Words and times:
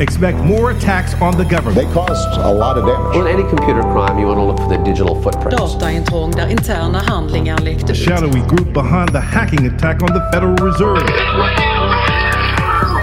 Expect 0.00 0.38
more 0.38 0.70
attacks 0.72 1.14
on 1.20 1.32
the 1.36 1.44
government. 1.44 1.76
They 1.76 1.94
caused 1.94 2.38
a 2.40 2.52
lot 2.52 2.78
of 2.78 2.84
damage. 2.86 3.16
In 3.16 3.26
any 3.26 3.48
computer 3.48 3.82
crime, 3.82 4.18
you 4.18 4.26
want 4.26 4.38
to 4.38 4.44
look 4.44 4.58
for 4.58 4.68
the 4.68 4.84
digital 4.90 5.22
footprints. 5.22 5.56
Dataintrång 5.74 6.30
där 6.30 6.48
interna 6.50 6.98
handlingar 6.98 7.58
läckte 7.58 7.86
The 7.86 7.92
ut. 7.92 7.98
shadowy 7.98 8.40
group 8.48 8.74
behind 8.74 9.12
the 9.12 9.18
hacking 9.20 9.66
attack 9.66 10.02
on 10.02 10.08
the 10.08 10.22
Federal 10.32 10.56
Reserve. 10.56 11.06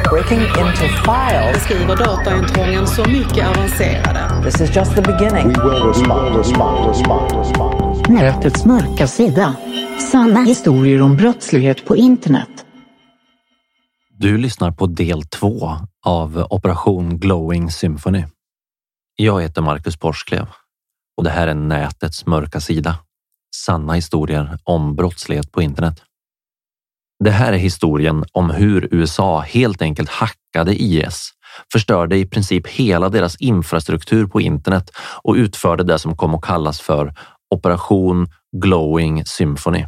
breaking 0.09 0.39
into 0.41 0.87
files. 1.05 1.53
Beskriver 1.53 1.95
dataintrången 1.95 2.87
så 2.87 3.05
mycket 3.09 3.47
avancerade. 3.47 4.43
This 4.43 4.61
is 4.61 4.75
just 4.75 4.95
the 4.95 5.01
beginning. 5.01 5.47
We 5.47 5.63
will 5.69 5.87
respond, 5.87 6.35
respond, 6.37 6.87
respond, 6.89 7.31
respond. 7.39 8.09
Nätets 8.09 8.65
mörka 8.65 9.07
sida. 9.07 9.55
Sanna 10.11 10.39
historier 10.43 11.01
om 11.01 11.15
brottslighet 11.15 11.85
på 11.85 11.95
internet. 11.95 12.65
Du 14.17 14.37
lyssnar 14.37 14.71
på 14.71 14.85
del 14.87 15.23
två 15.23 15.69
av 16.05 16.47
Operation 16.49 17.19
Glowing 17.19 17.71
Symphony. 17.71 18.23
Jag 19.15 19.41
heter 19.41 19.61
Marcus 19.61 19.97
Porsklev 19.97 20.47
och 21.17 21.23
det 21.23 21.29
här 21.29 21.47
är 21.47 21.53
nätets 21.53 22.25
mörka 22.25 22.59
sida. 22.59 22.97
Sanna 23.55 23.93
historier 23.93 24.57
om 24.63 24.95
brottslighet 24.95 25.51
på 25.51 25.61
internet. 25.61 26.01
Det 27.23 27.31
här 27.31 27.53
är 27.53 27.57
historien 27.57 28.25
om 28.31 28.49
hur 28.49 28.87
USA 28.91 29.39
helt 29.39 29.81
enkelt 29.81 30.09
hackade 30.09 30.81
IS, 30.81 31.31
förstörde 31.71 32.17
i 32.17 32.25
princip 32.25 32.67
hela 32.67 33.09
deras 33.09 33.35
infrastruktur 33.35 34.27
på 34.27 34.41
internet 34.41 34.91
och 35.23 35.35
utförde 35.35 35.83
det 35.83 35.99
som 35.99 36.17
kom 36.17 36.35
att 36.35 36.41
kallas 36.41 36.81
för 36.81 37.13
Operation 37.55 38.27
Glowing 38.57 39.25
Symphony. 39.25 39.85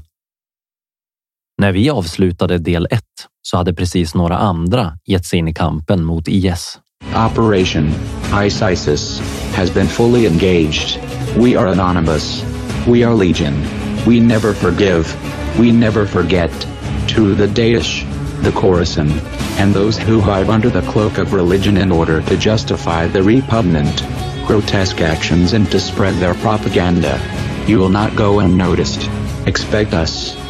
När 1.58 1.72
vi 1.72 1.90
avslutade 1.90 2.58
del 2.58 2.88
1 2.92 3.02
så 3.42 3.58
hade 3.58 3.74
precis 3.74 4.16
några 4.16 4.38
andra 4.38 4.94
gett 5.06 5.26
sig 5.26 5.40
in 5.40 5.48
i 5.48 5.54
kampen 5.54 6.04
mot 6.04 6.28
IS. 6.28 6.80
Operation 7.16 7.92
ISIS 8.46 9.22
has 9.56 9.74
been 9.74 9.88
fully 9.88 10.26
engaged. 10.28 11.00
We 11.38 11.60
are 11.60 11.68
anonymous. 11.72 12.44
We 12.88 13.06
are 13.06 13.16
legion. 13.16 13.54
We 14.08 14.20
never 14.20 14.54
forgive. 14.54 15.06
We 15.60 15.72
never 15.72 16.06
forget. 16.06 16.68
To 17.08 17.36
the 17.36 17.48
Daesh, 17.48 18.06
the 18.44 18.52
Khorasan, 18.52 19.12
and 19.60 19.74
those 19.74 20.04
who 20.04 20.20
hide 20.20 20.50
under 20.50 20.70
the 20.70 20.92
cloak 20.92 21.18
of 21.18 21.34
religion 21.34 21.78
in 21.78 21.92
order 21.92 22.22
to 22.22 22.38
justify 22.38 23.08
the 23.08 23.22
repugnant, 23.22 24.04
grotesque 24.48 25.02
actions 25.02 25.54
and 25.54 25.70
to 25.72 25.80
spread 25.80 26.14
their 26.16 26.34
propaganda. 26.34 27.20
You 27.68 27.80
will 27.80 27.92
not 27.92 28.16
go 28.16 28.40
unnoticed. 28.40 29.10
Expect 29.46 29.94
us. 29.94 30.43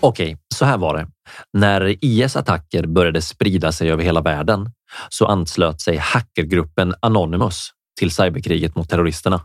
Okej, 0.00 0.36
så 0.54 0.64
här 0.64 0.78
var 0.78 0.96
det. 0.96 1.06
När 1.52 2.04
IS 2.04 2.36
attacker 2.36 2.86
började 2.86 3.22
sprida 3.22 3.72
sig 3.72 3.90
över 3.90 4.04
hela 4.04 4.20
världen 4.20 4.70
så 5.08 5.26
anslöt 5.26 5.80
sig 5.80 5.96
hackergruppen 5.96 6.94
Anonymous 7.00 7.70
till 7.98 8.10
cyberkriget 8.10 8.76
mot 8.76 8.88
terroristerna. 8.88 9.40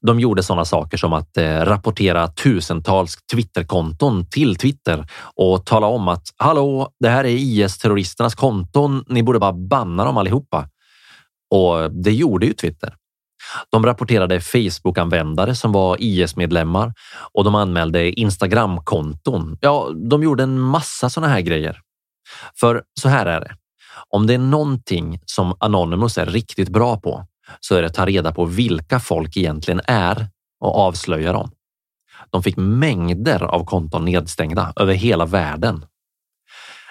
De 0.00 0.20
gjorde 0.20 0.42
sådana 0.42 0.64
saker 0.64 0.96
som 0.96 1.12
att 1.12 1.36
eh, 1.36 1.60
rapportera 1.60 2.28
tusentals 2.28 3.16
Twitterkonton 3.32 4.26
till 4.26 4.56
Twitter 4.56 5.06
och 5.34 5.66
tala 5.66 5.86
om 5.86 6.08
att 6.08 6.22
hallå, 6.36 6.90
det 7.00 7.08
här 7.08 7.24
är 7.24 7.28
IS-terroristernas 7.28 8.34
konton. 8.34 9.04
Ni 9.08 9.22
borde 9.22 9.38
bara 9.38 9.52
banna 9.52 10.04
dem 10.04 10.16
allihopa. 10.16 10.68
Och 11.50 11.92
det 11.92 12.12
gjorde 12.12 12.46
ju 12.46 12.52
Twitter. 12.52 12.94
De 13.70 13.86
rapporterade 13.86 14.40
Facebook-användare 14.40 15.54
som 15.54 15.72
var 15.72 15.96
IS-medlemmar 16.00 16.92
och 17.32 17.44
de 17.44 17.54
anmälde 17.54 18.20
Instagram-konton. 18.20 19.58
Ja, 19.60 19.90
de 19.94 20.22
gjorde 20.22 20.42
en 20.42 20.60
massa 20.60 21.10
sådana 21.10 21.32
här 21.32 21.40
grejer. 21.40 21.80
För 22.60 22.82
så 23.00 23.08
här 23.08 23.26
är 23.26 23.40
det. 23.40 23.56
Om 24.08 24.26
det 24.26 24.34
är 24.34 24.38
någonting 24.38 25.20
som 25.26 25.56
Anonymous 25.60 26.18
är 26.18 26.26
riktigt 26.26 26.68
bra 26.68 27.00
på 27.00 27.26
så 27.60 27.74
är 27.74 27.82
det 27.82 27.88
att 27.88 27.94
ta 27.94 28.06
reda 28.06 28.32
på 28.32 28.44
vilka 28.44 29.00
folk 29.00 29.36
egentligen 29.36 29.80
är 29.84 30.28
och 30.60 30.76
avslöja 30.76 31.32
dem. 31.32 31.50
De 32.30 32.42
fick 32.42 32.56
mängder 32.56 33.42
av 33.42 33.64
konton 33.64 34.04
nedstängda 34.04 34.72
över 34.76 34.94
hela 34.94 35.26
världen. 35.26 35.86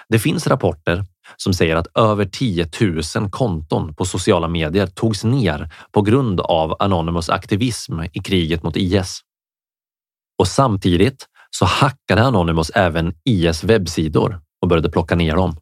Det 0.08 0.18
finns 0.18 0.46
rapporter 0.46 1.04
som 1.36 1.54
säger 1.54 1.76
att 1.76 1.86
över 1.98 2.24
10 2.24 2.68
000 3.16 3.30
konton 3.30 3.94
på 3.94 4.04
sociala 4.04 4.48
medier 4.48 4.86
togs 4.86 5.24
ner 5.24 5.74
på 5.92 6.02
grund 6.02 6.40
av 6.40 6.76
Anonymous 6.78 7.28
aktivism 7.28 8.00
i 8.12 8.18
kriget 8.18 8.62
mot 8.62 8.76
IS. 8.76 9.20
Och 10.38 10.48
samtidigt 10.48 11.26
så 11.50 11.64
hackade 11.64 12.22
Anonymous 12.22 12.70
även 12.74 13.14
IS 13.24 13.64
webbsidor 13.64 14.40
och 14.62 14.68
började 14.68 14.90
plocka 14.90 15.14
ner 15.14 15.36
dem. 15.36 15.56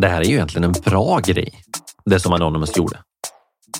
Det 0.00 0.08
här 0.08 0.20
är 0.20 0.24
ju 0.24 0.34
egentligen 0.34 0.64
en 0.64 0.82
bra 0.84 1.18
grej, 1.18 1.62
det 2.04 2.20
som 2.20 2.32
Anonymous 2.32 2.76
gjorde. 2.76 2.98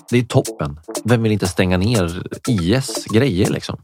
Det 0.09 0.17
är 0.17 0.23
toppen. 0.23 0.79
Vem 1.03 1.23
vill 1.23 1.31
inte 1.31 1.47
stänga 1.47 1.77
ner 1.77 2.23
IS 2.47 3.05
grejer 3.05 3.49
liksom? 3.49 3.81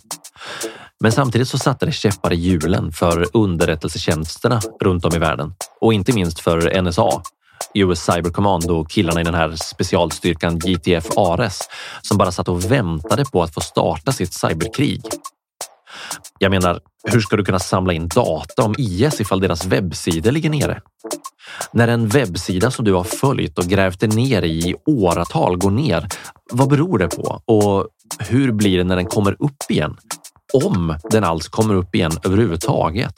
Men 1.00 1.12
samtidigt 1.12 1.48
så 1.48 1.58
satte 1.58 1.86
det 1.86 1.92
käppar 1.92 2.34
i 2.34 2.36
hjulen 2.36 2.92
för 2.92 3.26
underrättelsetjänsterna 3.34 4.62
runt 4.82 5.06
om 5.06 5.16
i 5.16 5.18
världen 5.18 5.54
och 5.82 5.94
inte 5.94 6.14
minst 6.14 6.40
för 6.40 6.82
NSA, 6.82 7.22
US 7.74 8.06
Cyber 8.06 8.30
Command 8.30 8.72
och 8.72 8.90
killarna 8.90 9.22
i 9.22 9.24
den 9.24 9.36
här 9.36 9.56
specialstyrkan 9.56 10.60
GTF 10.60 11.18
Ares 11.18 11.60
som 12.02 12.18
bara 12.18 12.32
satt 12.32 12.50
och 12.50 12.72
väntade 12.72 13.26
på 13.26 13.44
att 13.44 13.54
få 13.54 13.62
starta 13.62 14.12
sitt 14.12 14.34
cyberkrig. 14.34 15.02
Jag 16.40 16.50
menar, 16.50 16.80
hur 17.04 17.22
ska 17.22 17.36
du 17.36 17.46
kunna 17.46 17.60
samla 17.60 17.94
in 17.94 18.08
data 18.08 18.64
om 18.64 18.76
IS 18.78 19.22
ifall 19.22 19.40
deras 19.40 19.66
webbsidor 19.66 20.32
ligger 20.32 20.50
nere? 20.50 20.82
När 21.72 21.88
en 21.88 22.08
webbsida 22.08 22.72
som 22.72 22.86
du 22.86 22.94
har 22.94 23.04
följt 23.04 23.60
och 23.60 23.66
grävt 23.66 24.00
dig 24.00 24.10
ner 24.10 24.42
i 24.42 24.58
i 24.70 24.76
åratal 24.86 25.58
går 25.58 25.72
ner, 25.72 26.08
vad 26.52 26.70
beror 26.70 26.98
det 26.98 27.08
på? 27.08 27.42
Och 27.46 27.88
hur 28.20 28.52
blir 28.52 28.78
det 28.78 28.84
när 28.84 28.96
den 28.96 29.06
kommer 29.06 29.32
upp 29.32 29.72
igen? 29.72 29.98
om 30.54 30.98
den 31.10 31.24
alls 31.24 31.48
kommer 31.48 31.74
upp 31.74 31.96
igen 31.96 32.12
överhuvudtaget. 32.24 33.14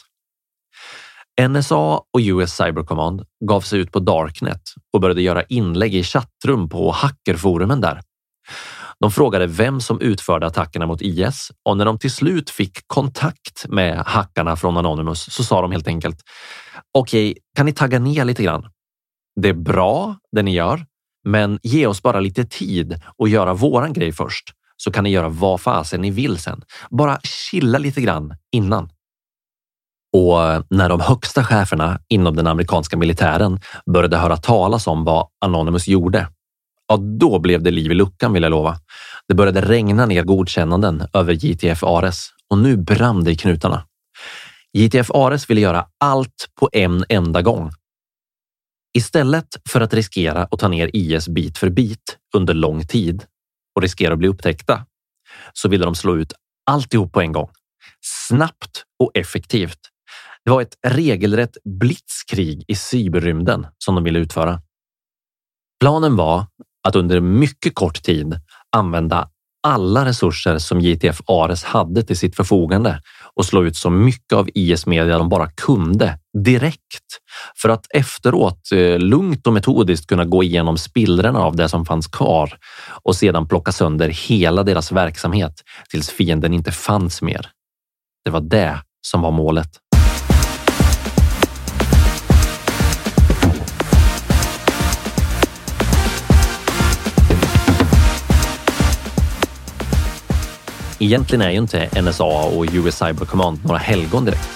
NSA 1.50 1.98
och 1.98 2.20
US 2.20 2.56
Cyber 2.56 2.84
Command 2.84 3.24
gav 3.46 3.62
sig 3.62 3.80
ut 3.80 3.92
på 3.92 4.00
Darknet 4.00 4.62
och 4.94 5.02
började 5.02 5.22
göra 5.22 5.44
inlägg 5.44 5.96
i 5.96 6.04
chattrum 6.04 6.70
på 6.70 6.92
hackerforumen 6.92 7.82
där. 7.82 8.02
De 9.00 9.12
frågade 9.12 9.48
vem 9.48 9.82
som 9.82 10.02
utförde 10.02 10.48
attackerna 10.48 10.86
mot 10.86 11.02
IS 11.02 11.52
och 11.66 11.78
när 11.78 11.86
de 11.86 12.00
till 12.00 12.12
slut 12.12 12.50
fick 12.50 12.88
kontakt 12.88 13.66
med 13.68 13.98
hackarna 14.00 14.56
från 14.56 14.78
Anonymous 14.78 15.34
så 15.34 15.44
sa 15.44 15.62
de 15.62 15.72
helt 15.72 15.88
enkelt 15.88 16.22
Okej, 16.94 17.32
okay, 17.32 17.42
kan 17.56 17.66
ni 17.66 17.74
tagga 17.74 18.00
ner 18.00 18.26
lite 18.26 18.44
grann? 18.44 18.70
Det 19.42 19.50
är 19.50 19.54
bra 19.54 20.16
det 20.32 20.42
ni 20.42 20.54
gör, 20.54 20.86
men 21.26 21.60
ge 21.64 21.88
oss 21.88 22.02
bara 22.02 22.20
lite 22.20 22.46
tid 22.46 23.02
och 23.18 23.30
göra 23.30 23.54
våran 23.54 23.94
grej 23.94 24.12
först 24.12 24.54
så 24.78 24.92
kan 24.92 25.04
ni 25.04 25.10
göra 25.10 25.30
vad 25.30 25.62
fasen 25.62 26.02
ni 26.02 26.12
vill 26.12 26.38
sen. 26.38 26.62
Bara 26.90 27.20
chilla 27.24 27.78
lite 27.78 28.02
grann 28.02 28.36
innan. 28.52 28.90
Och 30.18 30.44
eh, 30.44 30.64
när 30.70 30.90
de 30.90 31.00
högsta 31.00 31.44
cheferna 31.44 32.00
inom 32.10 32.36
den 32.36 32.48
amerikanska 32.48 32.98
militären 32.98 33.60
började 33.94 34.18
höra 34.18 34.38
talas 34.38 34.88
om 34.88 35.04
vad 35.04 35.28
Anonymous 35.46 35.88
gjorde, 35.88 36.28
ja, 36.88 36.98
då 36.98 37.40
blev 37.40 37.64
det 37.64 37.72
liv 37.72 37.92
i 37.92 37.96
luckan 37.96 38.34
vill 38.34 38.44
jag 38.44 38.50
lova. 38.50 38.78
Det 39.28 39.34
började 39.34 39.62
regna 39.62 40.06
ner 40.06 40.24
godkännanden 40.24 41.08
över 41.14 41.34
JTF 41.34 41.84
Ares 41.84 42.30
och 42.50 42.58
nu 42.58 42.78
brann 42.78 43.24
det 43.24 43.32
i 43.32 43.36
knutarna. 43.36 43.84
JTF 44.74 45.12
Ares 45.12 45.50
ville 45.50 45.62
göra 45.62 45.88
allt 45.98 46.50
på 46.60 46.70
en 46.74 47.06
enda 47.10 47.42
gång. 47.42 47.72
Istället 48.98 49.48
för 49.70 49.82
att 49.82 49.94
riskera 49.94 50.44
att 50.52 50.60
ta 50.60 50.68
ner 50.68 50.90
IS 50.94 51.28
bit 51.28 51.58
för 51.58 51.70
bit 51.70 52.18
under 52.36 52.54
lång 52.54 52.88
tid 52.88 53.26
och 53.76 53.82
riskera 53.82 54.14
att 54.14 54.20
bli 54.20 54.28
upptäckta 54.28 54.86
så 55.54 55.70
ville 55.70 55.86
de 55.86 55.96
slå 55.96 56.18
ut 56.18 56.34
alltihop 56.66 57.14
på 57.14 57.22
en 57.22 57.32
gång. 57.32 57.50
Snabbt 58.02 58.84
och 59.00 59.12
effektivt 59.14 59.80
det 60.44 60.52
var 60.52 60.62
ett 60.62 60.78
regelrätt 60.88 61.58
blitzkrig 61.64 62.64
i 62.68 62.76
cyberrymden 62.76 63.68
som 63.78 63.96
de 63.96 64.04
ville 64.04 64.20
utföra. 64.20 64.62
Planen 65.80 66.16
var 66.16 66.46
att 66.88 66.96
under 66.96 67.20
mycket 67.22 67.76
kort 67.76 68.04
tid 68.04 68.40
använda 68.76 69.30
alla 69.64 70.06
resurser 70.06 70.58
som 70.58 70.82
JTF 70.82 71.22
Ares 71.28 71.64
hade 71.64 72.04
till 72.04 72.18
sitt 72.18 72.36
förfogande 72.36 73.02
och 73.36 73.46
slå 73.46 73.64
ut 73.64 73.76
så 73.76 73.90
mycket 73.90 74.34
av 74.34 74.50
IS 74.54 74.86
media 74.86 75.18
de 75.18 75.30
bara 75.30 75.50
kunde 75.50 76.20
direkt 76.44 77.20
för 77.62 77.70
att 77.70 77.86
efteråt 77.94 78.72
eh, 78.72 79.00
lugnt 79.00 79.48
och 79.48 79.54
metodiskt 79.54 80.08
kunna 80.08 80.26
gå 80.26 80.44
igenom 80.44 80.78
spillrorna 80.78 81.40
av 81.40 81.56
det 81.56 81.70
som 81.70 81.86
fanns 81.86 82.08
kvar 82.08 82.58
och 83.04 83.16
sedan 83.16 83.48
plocka 83.48 83.72
sönder 83.72 84.10
hela 84.10 84.64
deras 84.64 84.92
verksamhet 84.92 85.54
tills 85.90 86.10
fienden 86.10 86.54
inte 86.54 86.72
fanns 86.72 87.22
mer. 87.22 87.50
Det 88.26 88.32
var 88.32 88.42
det 88.42 88.80
som 89.02 89.22
var 89.22 89.32
målet. 89.32 89.70
Egentligen 101.02 101.42
är 101.42 101.50
ju 101.50 101.58
inte 101.58 102.02
NSA 102.02 102.24
och 102.24 102.66
US 102.74 102.98
Cyber 102.98 103.26
Command 103.26 103.60
några 103.66 103.78
helgon 103.78 104.26
direkt. 104.26 104.50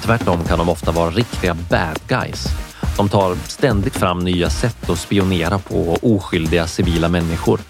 Tvärtom 0.00 0.44
kan 0.44 0.58
de 0.58 0.68
ofta 0.68 0.92
vara 0.92 1.10
riktiga 1.10 1.54
bad 1.54 1.98
guys. 2.08 2.46
De 2.96 3.08
tar 3.08 3.36
ständigt 3.48 3.96
fram 3.96 4.18
nya 4.18 4.50
sätt 4.50 4.90
att 4.90 4.98
spionera 4.98 5.58
på 5.58 5.98
oskyldiga 6.02 6.66
civila 6.66 7.08
människor. 7.08 7.60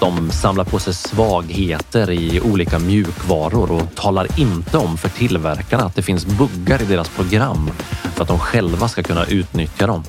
De 0.00 0.30
samlar 0.30 0.64
på 0.64 0.78
sig 0.78 0.94
svagheter 0.94 2.10
i 2.10 2.40
olika 2.40 2.78
mjukvaror 2.78 3.72
och 3.72 3.94
talar 3.94 4.40
inte 4.40 4.78
om 4.78 4.96
för 4.96 5.08
tillverkarna 5.08 5.84
att 5.84 5.94
det 5.94 6.02
finns 6.02 6.26
buggar 6.26 6.82
i 6.82 6.84
deras 6.84 7.08
program 7.08 7.70
för 8.14 8.22
att 8.22 8.28
de 8.28 8.38
själva 8.38 8.88
ska 8.88 9.02
kunna 9.02 9.24
utnyttja 9.24 9.86
dem. 9.86 10.02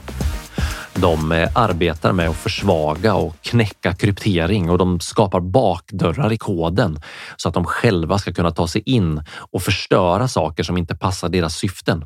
De 1.02 1.32
eh, 1.32 1.50
arbetar 1.56 2.14
med 2.14 2.30
att 2.30 2.36
försvaga 2.36 3.16
och 3.16 3.42
knäcka 3.42 3.94
kryptering 3.94 4.70
och 4.70 4.78
de 4.78 5.00
skapar 5.00 5.40
bakdörrar 5.40 6.34
i 6.34 6.38
koden 6.38 7.00
så 7.38 7.50
att 7.50 7.54
de 7.54 7.66
själva 7.66 8.18
ska 8.18 8.34
kunna 8.34 8.52
ta 8.52 8.68
sig 8.68 8.82
in 8.86 9.24
och 9.52 9.62
förstöra 9.62 10.28
saker 10.28 10.64
som 10.64 10.78
inte 10.78 10.96
passar 10.96 11.30
deras 11.30 11.56
syften. 11.56 12.06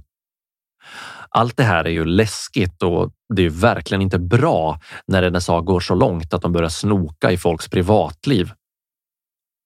Allt 1.30 1.58
det 1.58 1.64
här 1.64 1.86
är 1.86 1.90
ju 1.90 2.06
läskigt 2.06 2.84
och 2.84 3.12
det 3.34 3.46
är 3.46 3.50
verkligen 3.50 4.02
inte 4.02 4.20
bra 4.20 4.80
när 5.08 5.32
NSA 5.32 5.62
går 5.62 5.80
så 5.80 5.96
långt 5.96 6.34
att 6.34 6.42
de 6.42 6.52
börjar 6.52 6.70
snoka 6.70 7.32
i 7.32 7.38
folks 7.38 7.70
privatliv. 7.70 8.52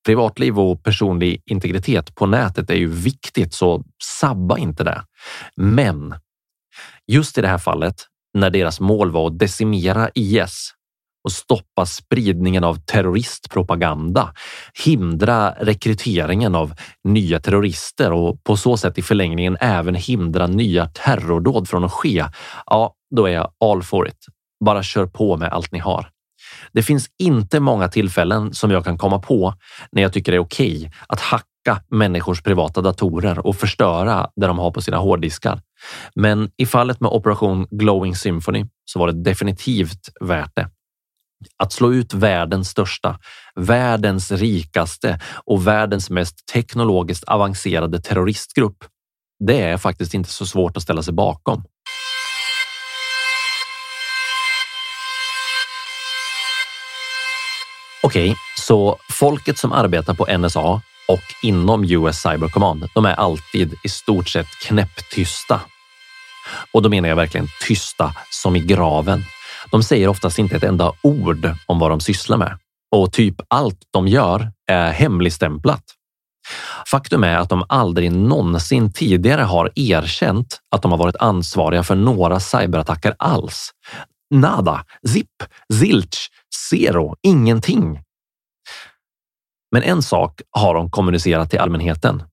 Privatliv 0.06 0.60
och 0.60 0.84
personlig 0.84 1.42
integritet 1.46 2.16
på 2.16 2.26
nätet 2.26 2.70
är 2.70 2.76
ju 2.76 2.88
viktigt, 2.88 3.54
så 3.54 3.84
sabba 4.20 4.58
inte 4.58 4.84
det. 4.84 5.04
Men 5.56 6.16
just 7.08 7.38
i 7.38 7.42
det 7.42 7.48
här 7.48 7.58
fallet 7.58 7.96
när 8.36 8.50
deras 8.50 8.80
mål 8.80 9.12
var 9.12 9.28
att 9.28 9.40
decimera 9.40 10.10
IS 10.16 10.72
och 11.24 11.32
stoppa 11.32 11.86
spridningen 11.86 12.64
av 12.64 12.76
terroristpropaganda, 12.76 14.34
hindra 14.86 15.52
rekryteringen 15.52 16.56
av 16.56 16.74
nya 17.04 17.40
terrorister 17.40 18.12
och 18.12 18.44
på 18.44 18.58
så 18.58 18.78
sätt 18.78 18.98
i 18.98 19.02
förlängningen 19.02 19.58
även 19.60 19.96
hindra 19.96 20.48
nya 20.48 20.86
terrordåd 20.86 21.70
från 21.70 21.84
att 21.84 21.92
ske. 21.92 22.26
Ja, 22.66 22.94
då 23.16 23.26
är 23.26 23.32
jag 23.32 23.52
all 23.66 23.84
for 23.84 24.08
it. 24.08 24.26
Bara 24.66 24.84
kör 24.84 25.06
på 25.06 25.38
med 25.38 25.54
allt 25.54 25.72
ni 25.72 25.80
har. 25.80 26.10
Det 26.72 26.84
finns 26.84 27.10
inte 27.20 27.60
många 27.60 27.88
tillfällen 27.88 28.54
som 28.54 28.72
jag 28.72 28.84
kan 28.84 28.98
komma 28.98 29.20
på 29.20 29.54
när 29.92 30.02
jag 30.02 30.14
tycker 30.14 30.32
det 30.32 30.38
är 30.38 30.40
okej 30.40 30.78
okay 30.78 30.90
att 31.08 31.20
hacka 31.20 31.46
människors 31.92 32.42
privata 32.42 32.82
datorer 32.82 33.48
och 33.48 33.56
förstöra 33.56 34.30
det 34.36 34.48
de 34.48 34.60
har 34.60 34.72
på 34.72 34.82
sina 34.82 34.98
hårddiskar. 34.98 35.62
Men 36.16 36.50
i 36.58 36.66
fallet 36.66 37.00
med 37.00 37.12
Operation 37.12 37.68
Glowing 37.72 38.16
Symphony 38.16 38.66
så 38.86 39.00
var 39.00 39.08
det 39.08 39.24
definitivt 39.24 40.10
värt 40.22 40.56
det. 40.56 40.70
Att 41.58 41.74
slå 41.74 41.94
ut 41.94 42.14
världens 42.14 42.70
största, 42.70 43.20
världens 43.56 44.32
rikaste 44.32 45.20
och 45.46 45.68
världens 45.68 46.10
mest 46.10 46.46
teknologiskt 46.54 47.24
avancerade 47.24 48.02
terroristgrupp. 48.02 48.86
Det 49.40 49.62
är 49.62 49.78
faktiskt 49.78 50.14
inte 50.14 50.30
så 50.30 50.46
svårt 50.46 50.78
att 50.78 50.84
ställa 50.84 51.04
sig 51.04 51.14
bakom. 51.14 51.64
Okej, 58.04 58.24
okay, 58.24 58.36
så 58.58 58.98
folket 59.12 59.58
som 59.58 59.72
arbetar 59.72 60.14
på 60.14 60.38
NSA 60.38 60.82
och 61.08 61.24
inom 61.44 61.84
US 61.84 62.22
Cyber 62.22 62.48
Command, 62.48 62.88
de 62.96 63.06
är 63.06 63.14
alltid 63.14 63.76
i 63.84 63.90
stort 63.90 64.30
sett 64.30 64.48
knäpptysta 64.62 65.62
och 66.72 66.82
då 66.82 66.90
menar 66.90 67.10
jag 67.10 67.16
verkligen 67.16 67.48
tysta 67.68 68.14
som 68.30 68.56
i 68.56 68.60
graven. 68.60 69.24
De 69.72 69.84
säger 69.84 70.08
oftast 70.08 70.40
inte 70.40 70.56
ett 70.56 70.64
enda 70.64 70.94
ord 71.02 71.50
om 71.66 71.80
vad 71.80 71.92
de 71.92 72.00
sysslar 72.00 72.38
med 72.38 72.58
och 72.92 73.14
typ 73.14 73.36
allt 73.48 73.80
de 73.92 74.08
gör 74.08 74.52
är 74.72 74.92
hemligstämplat. 74.92 75.84
Faktum 76.92 77.24
är 77.24 77.38
att 77.38 77.50
de 77.50 77.66
aldrig 77.70 78.12
någonsin 78.12 78.94
tidigare 78.94 79.42
har 79.42 79.72
erkänt 79.76 80.60
att 80.76 80.82
de 80.82 80.92
har 80.92 80.98
varit 80.98 81.16
ansvariga 81.16 81.84
för 81.84 81.96
några 81.96 82.40
cyberattacker 82.40 83.16
alls. 83.20 83.72
Nada, 84.34 84.86
zip, 85.08 85.44
zilch, 85.74 86.30
zero, 86.70 87.16
ingenting. 87.22 88.00
Men 89.76 89.84
en 89.84 90.02
sak 90.02 90.42
har 90.52 90.74
de 90.74 90.90
kommunicerat 90.90 91.50
till 91.50 91.60
allmänheten 91.60 92.24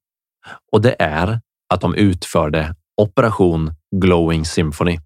och 0.72 0.82
det 0.82 0.96
är 0.98 1.40
att 1.74 1.80
de 1.80 1.94
utförde 1.94 2.74
Operation 2.96 3.74
Glowing 3.96 4.44
Symphony. 4.44 4.98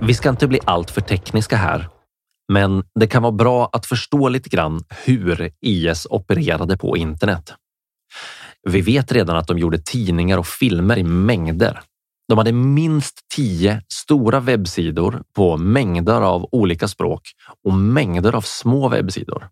Vi 0.00 0.14
ska 0.14 0.28
inte 0.28 0.46
bli 0.46 0.60
alltför 0.64 1.00
tekniska 1.00 1.56
här, 1.56 1.88
men 2.50 2.82
det 3.00 3.06
kan 3.06 3.22
vara 3.22 3.32
bra 3.32 3.70
att 3.72 3.86
förstå 3.86 4.28
lite 4.28 4.48
grann 4.48 4.80
hur 5.04 5.50
IS 5.60 6.06
opererade 6.10 6.76
på 6.76 6.96
internet. 6.96 7.54
Vi 8.68 8.80
vet 8.80 9.12
redan 9.12 9.36
att 9.36 9.46
de 9.46 9.58
gjorde 9.58 9.78
tidningar 9.78 10.38
och 10.38 10.46
filmer 10.46 10.98
i 10.98 11.02
mängder 11.02 11.80
de 12.30 12.38
hade 12.38 12.52
minst 12.52 13.28
tio 13.36 13.82
stora 13.92 14.40
webbsidor 14.40 15.22
på 15.36 15.56
mängder 15.56 16.20
av 16.20 16.48
olika 16.52 16.88
språk 16.88 17.22
och 17.64 17.72
mängder 17.72 18.34
av 18.34 18.40
små 18.40 18.88
webbsidor. 18.88 19.48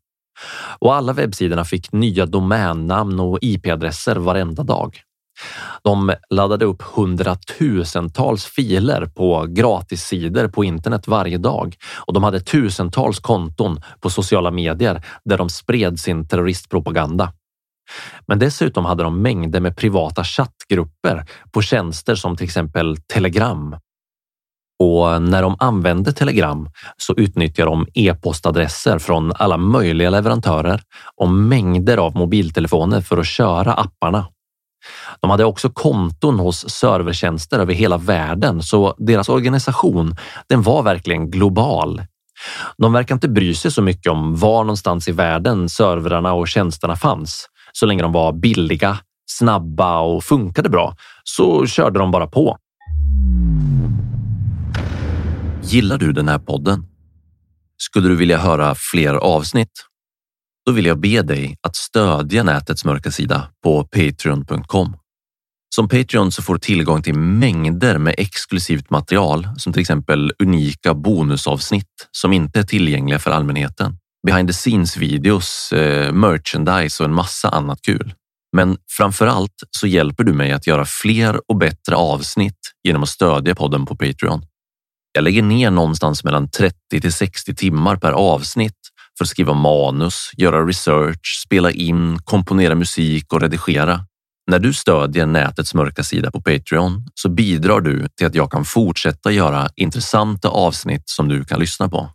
Och 0.78 0.94
alla 0.94 1.12
webbsidorna 1.12 1.64
fick 1.64 1.92
nya 1.92 2.26
domännamn 2.26 3.20
och 3.20 3.38
IP-adresser 3.42 4.16
varenda 4.16 4.62
dag. 4.62 5.00
De 5.82 6.14
laddade 6.30 6.64
upp 6.64 6.82
hundratusentals 6.82 8.44
filer 8.44 9.06
på 9.06 9.46
gratissidor 9.48 10.48
på 10.48 10.64
internet 10.64 11.08
varje 11.08 11.38
dag 11.38 11.76
och 12.06 12.14
de 12.14 12.22
hade 12.22 12.40
tusentals 12.40 13.18
konton 13.18 13.80
på 14.00 14.10
sociala 14.10 14.50
medier 14.50 15.04
där 15.24 15.38
de 15.38 15.48
spred 15.48 16.00
sin 16.00 16.28
terroristpropaganda. 16.28 17.32
Men 18.26 18.38
dessutom 18.38 18.84
hade 18.84 19.02
de 19.02 19.22
mängder 19.22 19.60
med 19.60 19.76
privata 19.76 20.24
chattgrupper 20.24 21.24
på 21.52 21.62
tjänster 21.62 22.14
som 22.14 22.36
till 22.36 22.44
exempel 22.44 22.96
Telegram. 22.96 23.76
Och 24.78 25.22
när 25.22 25.42
de 25.42 25.56
använde 25.58 26.12
Telegram 26.12 26.70
så 26.96 27.14
utnyttjade 27.14 27.70
de 27.70 27.86
e-postadresser 27.94 28.98
från 28.98 29.32
alla 29.34 29.56
möjliga 29.56 30.10
leverantörer 30.10 30.82
och 31.16 31.28
mängder 31.28 31.96
av 31.96 32.16
mobiltelefoner 32.16 33.00
för 33.00 33.18
att 33.18 33.26
köra 33.26 33.72
apparna. 33.72 34.26
De 35.20 35.30
hade 35.30 35.44
också 35.44 35.70
konton 35.70 36.38
hos 36.38 36.70
servertjänster 36.70 37.58
över 37.58 37.74
hela 37.74 37.96
världen, 37.96 38.62
så 38.62 38.94
deras 38.98 39.28
organisation 39.28 40.16
den 40.48 40.62
var 40.62 40.82
verkligen 40.82 41.30
global. 41.30 42.02
De 42.78 42.92
verkar 42.92 43.14
inte 43.14 43.28
bry 43.28 43.54
sig 43.54 43.70
så 43.70 43.82
mycket 43.82 44.12
om 44.12 44.36
var 44.36 44.64
någonstans 44.64 45.08
i 45.08 45.12
världen 45.12 45.68
servrarna 45.68 46.32
och 46.32 46.48
tjänsterna 46.48 46.96
fanns. 46.96 47.46
Så 47.72 47.86
länge 47.86 48.02
de 48.02 48.12
var 48.12 48.32
billiga, 48.32 48.98
snabba 49.26 50.00
och 50.00 50.24
funkade 50.24 50.68
bra 50.68 50.96
så 51.24 51.66
körde 51.66 51.98
de 51.98 52.10
bara 52.10 52.26
på. 52.26 52.58
Gillar 55.62 55.98
du 55.98 56.12
den 56.12 56.28
här 56.28 56.38
podden? 56.38 56.86
Skulle 57.76 58.08
du 58.08 58.16
vilja 58.16 58.38
höra 58.38 58.74
fler 58.74 59.14
avsnitt? 59.14 59.87
Då 60.68 60.72
vill 60.72 60.86
jag 60.86 61.00
be 61.00 61.22
dig 61.22 61.56
att 61.62 61.76
stödja 61.76 62.42
nätets 62.42 62.84
mörka 62.84 63.10
sida 63.10 63.48
på 63.62 63.84
patreon.com. 63.84 64.96
Som 65.74 65.88
Patreon 65.88 66.32
så 66.32 66.42
får 66.42 66.54
du 66.54 66.60
tillgång 66.60 67.02
till 67.02 67.14
mängder 67.14 67.98
med 67.98 68.14
exklusivt 68.18 68.90
material 68.90 69.48
som 69.56 69.72
till 69.72 69.80
exempel 69.80 70.32
unika 70.38 70.94
bonusavsnitt 70.94 72.08
som 72.10 72.32
inte 72.32 72.58
är 72.58 72.62
tillgängliga 72.62 73.18
för 73.18 73.30
allmänheten. 73.30 73.98
Behind 74.26 74.48
the 74.48 74.52
scenes 74.52 74.96
videos, 74.96 75.72
eh, 75.72 76.12
merchandise 76.12 77.02
och 77.02 77.08
en 77.08 77.14
massa 77.14 77.48
annat 77.48 77.82
kul. 77.82 78.14
Men 78.56 78.76
framför 78.90 79.26
allt 79.26 79.62
så 79.70 79.86
hjälper 79.86 80.24
du 80.24 80.32
mig 80.32 80.52
att 80.52 80.66
göra 80.66 80.84
fler 80.84 81.50
och 81.50 81.56
bättre 81.56 81.96
avsnitt 81.96 82.60
genom 82.84 83.02
att 83.02 83.08
stödja 83.08 83.54
podden 83.54 83.86
på 83.86 83.96
Patreon. 83.96 84.42
Jag 85.12 85.24
lägger 85.24 85.42
ner 85.42 85.70
någonstans 85.70 86.24
mellan 86.24 86.50
30 86.50 87.00
till 87.00 87.12
60 87.12 87.54
timmar 87.54 87.96
per 87.96 88.12
avsnitt 88.12 88.77
för 89.18 89.24
att 89.24 89.28
skriva 89.28 89.54
manus, 89.54 90.30
göra 90.36 90.66
research, 90.66 91.42
spela 91.46 91.70
in, 91.70 92.18
komponera 92.24 92.74
musik 92.74 93.32
och 93.32 93.40
redigera. 93.40 94.00
När 94.50 94.58
du 94.58 94.72
stödjer 94.72 95.26
nätets 95.26 95.74
mörka 95.74 96.02
sida 96.02 96.30
på 96.30 96.40
Patreon 96.40 97.06
så 97.14 97.28
bidrar 97.28 97.80
du 97.80 98.08
till 98.08 98.26
att 98.26 98.34
jag 98.34 98.52
kan 98.52 98.64
fortsätta 98.64 99.30
göra 99.30 99.68
intressanta 99.76 100.48
avsnitt 100.48 101.08
som 101.08 101.28
du 101.28 101.44
kan 101.44 101.60
lyssna 101.60 101.88
på. 101.88 102.10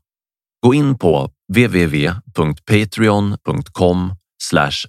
Gå 0.63 0.73
in 0.73 0.97
på 0.97 1.31
www.patreon.com 1.53 4.15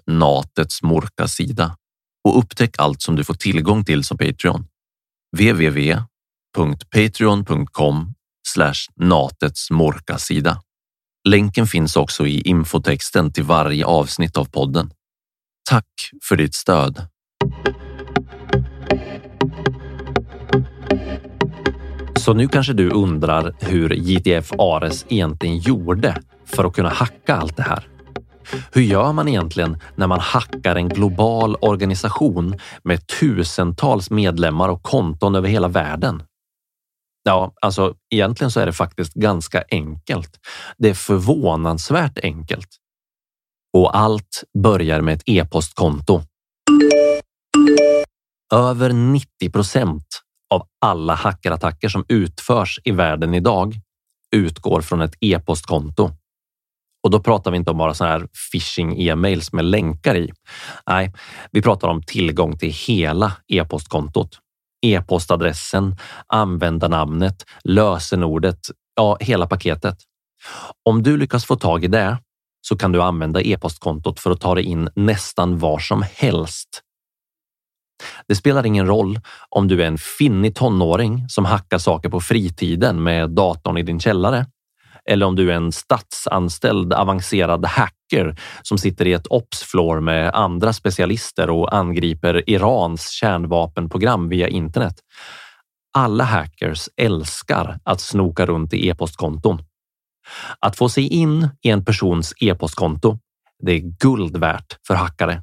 natets 0.06 0.82
mörka 0.82 1.28
sida 1.28 1.76
och 2.28 2.38
upptäck 2.38 2.74
allt 2.78 3.02
som 3.02 3.16
du 3.16 3.24
får 3.24 3.34
tillgång 3.34 3.84
till 3.84 4.04
som 4.04 4.18
Patreon. 4.18 4.66
www.patreon.com 5.36 8.14
natets 8.96 9.70
mörka 9.70 10.18
sida. 10.18 10.60
Länken 11.28 11.66
finns 11.66 11.96
också 11.96 12.26
i 12.26 12.40
infotexten 12.40 13.32
till 13.32 13.44
varje 13.44 13.84
avsnitt 13.84 14.36
av 14.36 14.44
podden. 14.44 14.90
Tack 15.70 15.86
för 16.28 16.36
ditt 16.36 16.54
stöd. 16.54 17.06
Så 22.18 22.34
nu 22.34 22.48
kanske 22.48 22.72
du 22.72 22.90
undrar 22.90 23.54
hur 23.60 23.90
JTF 23.90 24.52
Ares 24.58 25.06
egentligen 25.08 25.58
gjorde 25.58 26.16
för 26.44 26.64
att 26.64 26.74
kunna 26.74 26.88
hacka 26.88 27.34
allt 27.34 27.56
det 27.56 27.62
här. 27.62 27.88
Hur 28.72 28.82
gör 28.82 29.12
man 29.12 29.28
egentligen 29.28 29.78
när 29.96 30.06
man 30.06 30.20
hackar 30.20 30.76
en 30.76 30.88
global 30.88 31.56
organisation 31.60 32.58
med 32.82 33.06
tusentals 33.06 34.10
medlemmar 34.10 34.68
och 34.68 34.82
konton 34.82 35.34
över 35.34 35.48
hela 35.48 35.68
världen? 35.68 36.22
Ja, 37.28 37.52
alltså 37.62 37.94
egentligen 38.10 38.50
så 38.50 38.60
är 38.60 38.66
det 38.66 38.72
faktiskt 38.72 39.14
ganska 39.14 39.64
enkelt. 39.70 40.40
Det 40.78 40.88
är 40.88 40.94
förvånansvärt 40.94 42.18
enkelt. 42.22 42.68
Och 43.76 43.96
allt 43.96 44.44
börjar 44.58 45.00
med 45.00 45.14
ett 45.14 45.22
e-postkonto. 45.26 46.22
Över 48.54 48.92
90 48.92 49.50
procent 49.52 50.06
av 50.54 50.66
alla 50.80 51.14
hackerattacker 51.14 51.88
som 51.88 52.04
utförs 52.08 52.80
i 52.84 52.90
världen 52.90 53.34
idag 53.34 53.74
utgår 54.36 54.80
från 54.80 55.00
ett 55.00 55.14
e-postkonto. 55.20 56.10
Och 57.04 57.10
då 57.10 57.20
pratar 57.20 57.50
vi 57.50 57.56
inte 57.56 57.70
om 57.70 57.78
bara 57.78 57.94
så 57.94 58.04
här 58.04 58.28
phishing 58.52 59.02
e-mails 59.02 59.52
med 59.52 59.64
länkar 59.64 60.16
i. 60.16 60.32
Nej, 60.86 61.12
vi 61.52 61.62
pratar 61.62 61.88
om 61.88 62.02
tillgång 62.02 62.58
till 62.58 62.72
hela 62.72 63.32
e-postkontot 63.48 64.40
e-postadressen, 64.84 65.96
användarnamnet, 66.26 67.44
lösenordet, 67.64 68.58
ja, 68.96 69.16
hela 69.20 69.46
paketet. 69.46 69.98
Om 70.84 71.02
du 71.02 71.16
lyckas 71.16 71.44
få 71.44 71.56
tag 71.56 71.84
i 71.84 71.88
det 71.88 72.18
så 72.68 72.76
kan 72.76 72.92
du 72.92 73.02
använda 73.02 73.42
e-postkontot 73.42 74.20
för 74.20 74.30
att 74.30 74.40
ta 74.40 74.54
dig 74.54 74.64
in 74.64 74.88
nästan 74.94 75.58
var 75.58 75.78
som 75.78 76.04
helst. 76.14 76.80
Det 78.28 78.34
spelar 78.34 78.66
ingen 78.66 78.86
roll 78.86 79.20
om 79.48 79.68
du 79.68 79.82
är 79.82 79.86
en 79.86 79.98
finnig 79.98 80.54
tonåring 80.54 81.28
som 81.28 81.44
hackar 81.44 81.78
saker 81.78 82.08
på 82.08 82.20
fritiden 82.20 83.02
med 83.02 83.30
datorn 83.30 83.78
i 83.78 83.82
din 83.82 84.00
källare 84.00 84.46
eller 85.10 85.26
om 85.26 85.36
du 85.36 85.50
är 85.50 85.56
en 85.56 85.72
statsanställd 85.72 86.92
avancerad 86.92 87.66
hacker 88.14 88.36
som 88.62 88.78
sitter 88.78 89.06
i 89.06 89.12
ett 89.12 89.26
ops-floor 89.30 90.00
med 90.00 90.34
andra 90.34 90.72
specialister 90.72 91.50
och 91.50 91.74
angriper 91.74 92.50
Irans 92.50 93.10
kärnvapenprogram 93.10 94.28
via 94.28 94.48
internet. 94.48 94.94
Alla 95.96 96.24
hackers 96.24 96.88
älskar 96.96 97.78
att 97.84 98.00
snoka 98.00 98.46
runt 98.46 98.72
i 98.72 98.88
e-postkonton. 98.88 99.58
Att 100.60 100.76
få 100.76 100.88
sig 100.88 101.08
in 101.08 101.48
i 101.62 101.70
en 101.70 101.84
persons 101.84 102.34
e-postkonto, 102.40 103.18
det 103.62 103.72
är 103.72 103.98
guld 104.00 104.36
värt 104.36 104.78
för 104.86 104.94
hackare 104.94 105.42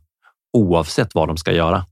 oavsett 0.54 1.16
vad 1.16 1.28
de 1.28 1.38
ska 1.38 1.52
göra. 1.52 1.86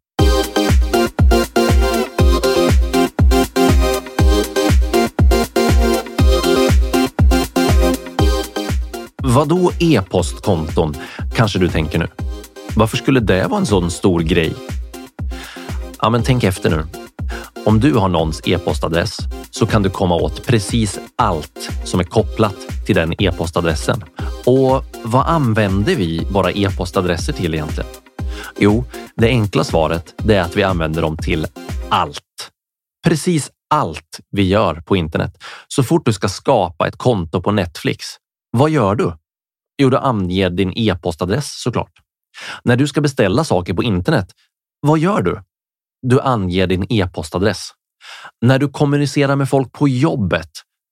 Vadå 9.36 9.72
e-postkonton? 9.80 10.96
Kanske 11.36 11.60
du 11.60 11.70
tänker 11.70 12.00
nu. 12.00 12.08
Varför 12.76 12.98
skulle 12.98 13.20
det 13.20 13.48
vara 13.48 13.60
en 13.60 13.66
sån 13.66 13.92
stor 13.92 14.20
grej? 14.20 14.54
Ja, 16.02 16.10
men 16.10 16.24
tänk 16.24 16.44
efter 16.44 16.70
nu. 16.70 16.86
Om 17.66 17.80
du 17.80 17.94
har 17.94 18.10
någons 18.10 18.42
e-postadress 18.48 19.18
så 19.52 19.66
kan 19.66 19.84
du 19.84 19.90
komma 19.90 20.16
åt 20.16 20.48
precis 20.48 21.00
allt 21.16 21.70
som 21.84 22.00
är 22.00 22.04
kopplat 22.04 22.56
till 22.86 22.96
den 22.96 23.22
e-postadressen. 23.22 24.04
Och 24.46 24.86
vad 25.04 25.28
använder 25.28 25.96
vi 25.96 26.28
våra 26.32 26.52
e-postadresser 26.52 27.34
till 27.34 27.54
egentligen? 27.54 27.90
Jo, 28.60 28.86
det 29.16 29.28
enkla 29.28 29.64
svaret 29.64 30.30
är 30.30 30.42
att 30.42 30.58
vi 30.58 30.64
använder 30.64 31.02
dem 31.02 31.18
till 31.18 31.48
allt. 31.90 32.22
Precis 33.04 33.52
allt 33.70 34.20
vi 34.32 34.48
gör 34.48 34.76
på 34.76 34.96
internet. 34.96 35.44
Så 35.68 35.84
fort 35.84 36.06
du 36.06 36.14
ska 36.14 36.30
skapa 36.30 36.88
ett 36.88 36.98
konto 36.98 37.42
på 37.42 37.52
Netflix, 37.52 38.06
vad 38.52 38.70
gör 38.70 38.96
du? 38.96 39.14
Jo, 39.82 39.90
du 39.90 39.98
anger 39.98 40.50
din 40.50 40.74
e-postadress 40.76 41.62
såklart. 41.62 41.92
När 42.64 42.76
du 42.76 42.88
ska 42.88 43.02
beställa 43.02 43.44
saker 43.44 43.74
på 43.74 43.84
internet, 43.84 44.32
vad 44.82 45.00
gör 45.00 45.22
du? 45.22 45.42
Du 46.02 46.22
anger 46.22 46.68
din 46.68 46.86
e-postadress. 46.90 47.70
När 48.42 48.60
du 48.60 48.70
kommunicerar 48.70 49.36
med 49.36 49.50
folk 49.50 49.72
på 49.72 49.88
jobbet, 49.88 50.50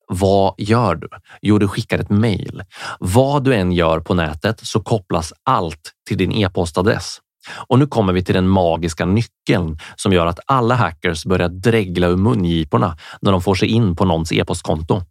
vad 0.07 0.55
gör 0.57 0.95
du? 0.95 1.09
Jo, 1.41 1.57
du 1.57 1.67
skickar 1.67 1.99
ett 1.99 2.09
mejl. 2.09 2.63
Vad 2.99 3.43
du 3.43 3.55
än 3.55 3.71
gör 3.71 3.99
på 3.99 4.13
nätet 4.13 4.59
så 4.63 4.79
kopplas 4.79 5.33
allt 5.43 5.91
till 6.07 6.17
din 6.17 6.31
e-postadress. 6.31 7.19
Och 7.67 7.79
nu 7.79 7.87
kommer 7.87 8.13
vi 8.13 8.23
till 8.23 8.35
den 8.35 8.47
magiska 8.47 9.05
nyckeln 9.05 9.79
som 9.95 10.13
gör 10.13 10.25
att 10.25 10.39
alla 10.45 10.75
hackers 10.75 11.25
börjar 11.25 11.49
dregla 11.49 12.07
ur 12.07 12.15
mungiporna 12.15 12.97
när 13.21 13.31
de 13.31 13.41
får 13.41 13.55
sig 13.55 13.67
in 13.67 13.95
på 13.95 14.05
någons 14.05 14.31
e-postkonto. 14.31 15.01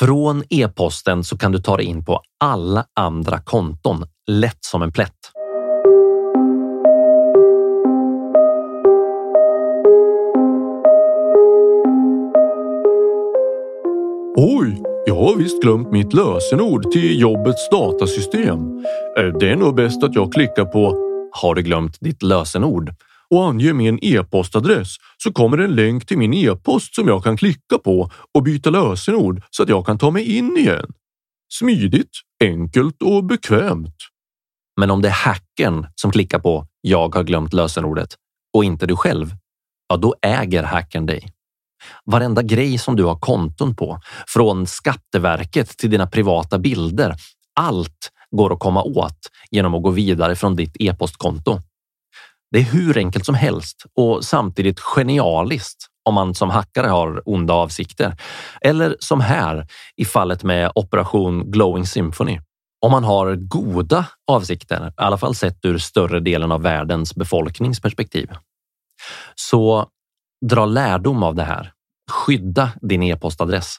Från 0.00 0.42
e-posten 0.50 1.24
så 1.24 1.38
kan 1.38 1.52
du 1.52 1.58
ta 1.58 1.76
dig 1.76 1.86
in 1.86 2.04
på 2.04 2.22
alla 2.40 2.84
andra 3.00 3.38
konton 3.40 4.04
lätt 4.26 4.58
som 4.60 4.82
en 4.82 4.92
plätt. 4.92 5.10
Oj, 14.36 14.82
jag 15.06 15.14
har 15.14 15.36
visst 15.36 15.62
glömt 15.62 15.92
mitt 15.92 16.12
lösenord 16.12 16.92
till 16.92 17.20
jobbets 17.20 17.70
datasystem. 17.70 18.58
Eh, 19.18 19.24
det 19.40 19.50
är 19.50 19.56
nog 19.56 19.74
bäst 19.74 20.04
att 20.04 20.14
jag 20.14 20.32
klickar 20.32 20.64
på 20.64 20.90
Har 21.32 21.54
du 21.54 21.62
glömt 21.62 21.96
ditt 22.00 22.22
lösenord? 22.22 22.94
Och 23.30 23.48
anger 23.48 23.72
min 23.72 23.98
e-postadress 24.02 24.96
så 25.18 25.32
kommer 25.32 25.58
en 25.58 25.74
länk 25.74 26.06
till 26.06 26.18
min 26.18 26.34
e-post 26.34 26.94
som 26.94 27.08
jag 27.08 27.24
kan 27.24 27.36
klicka 27.36 27.78
på 27.78 28.10
och 28.34 28.42
byta 28.42 28.70
lösenord 28.70 29.42
så 29.50 29.62
att 29.62 29.68
jag 29.68 29.86
kan 29.86 29.98
ta 29.98 30.10
mig 30.10 30.36
in 30.36 30.56
igen. 30.56 30.92
Smidigt, 31.52 32.10
enkelt 32.44 33.02
och 33.02 33.24
bekvämt. 33.24 33.96
Men 34.80 34.90
om 34.90 35.02
det 35.02 35.08
är 35.08 35.12
hackern 35.12 35.86
som 35.94 36.10
klickar 36.10 36.38
på 36.38 36.66
“jag 36.80 37.14
har 37.14 37.22
glömt 37.22 37.52
lösenordet” 37.52 38.16
och 38.54 38.64
inte 38.64 38.86
du 38.86 38.96
själv, 38.96 39.34
ja 39.88 39.96
då 39.96 40.14
äger 40.22 40.62
hackern 40.62 41.06
dig. 41.06 41.32
Varenda 42.04 42.42
grej 42.42 42.78
som 42.78 42.96
du 42.96 43.04
har 43.04 43.18
konton 43.18 43.74
på, 43.74 44.00
från 44.26 44.66
Skatteverket 44.66 45.78
till 45.78 45.90
dina 45.90 46.06
privata 46.06 46.58
bilder, 46.58 47.14
allt 47.60 48.10
går 48.30 48.52
att 48.52 48.58
komma 48.58 48.82
åt 48.82 49.18
genom 49.50 49.74
att 49.74 49.82
gå 49.82 49.90
vidare 49.90 50.36
från 50.36 50.56
ditt 50.56 50.76
e-postkonto. 50.80 51.60
Det 52.50 52.58
är 52.58 52.62
hur 52.62 52.98
enkelt 52.98 53.26
som 53.26 53.34
helst 53.34 53.86
och 53.96 54.24
samtidigt 54.24 54.80
genialiskt 54.80 55.86
om 56.04 56.14
man 56.14 56.34
som 56.34 56.50
hackare 56.50 56.86
har 56.86 57.22
onda 57.28 57.54
avsikter. 57.54 58.16
Eller 58.60 58.96
som 59.00 59.20
här 59.20 59.66
i 59.96 60.04
fallet 60.04 60.42
med 60.42 60.72
Operation 60.74 61.50
Glowing 61.50 61.86
Symphony. 61.86 62.40
Om 62.80 62.92
man 62.92 63.04
har 63.04 63.34
goda 63.34 64.06
avsikter, 64.30 64.88
i 64.88 64.92
alla 64.96 65.18
fall 65.18 65.34
sett 65.34 65.64
ur 65.64 65.78
större 65.78 66.20
delen 66.20 66.52
av 66.52 66.62
världens 66.62 67.14
befolkningsperspektiv. 67.14 68.30
Så 69.34 69.86
dra 70.46 70.66
lärdom 70.66 71.22
av 71.22 71.34
det 71.34 71.44
här. 71.44 71.72
Skydda 72.10 72.70
din 72.80 73.02
e-postadress. 73.02 73.76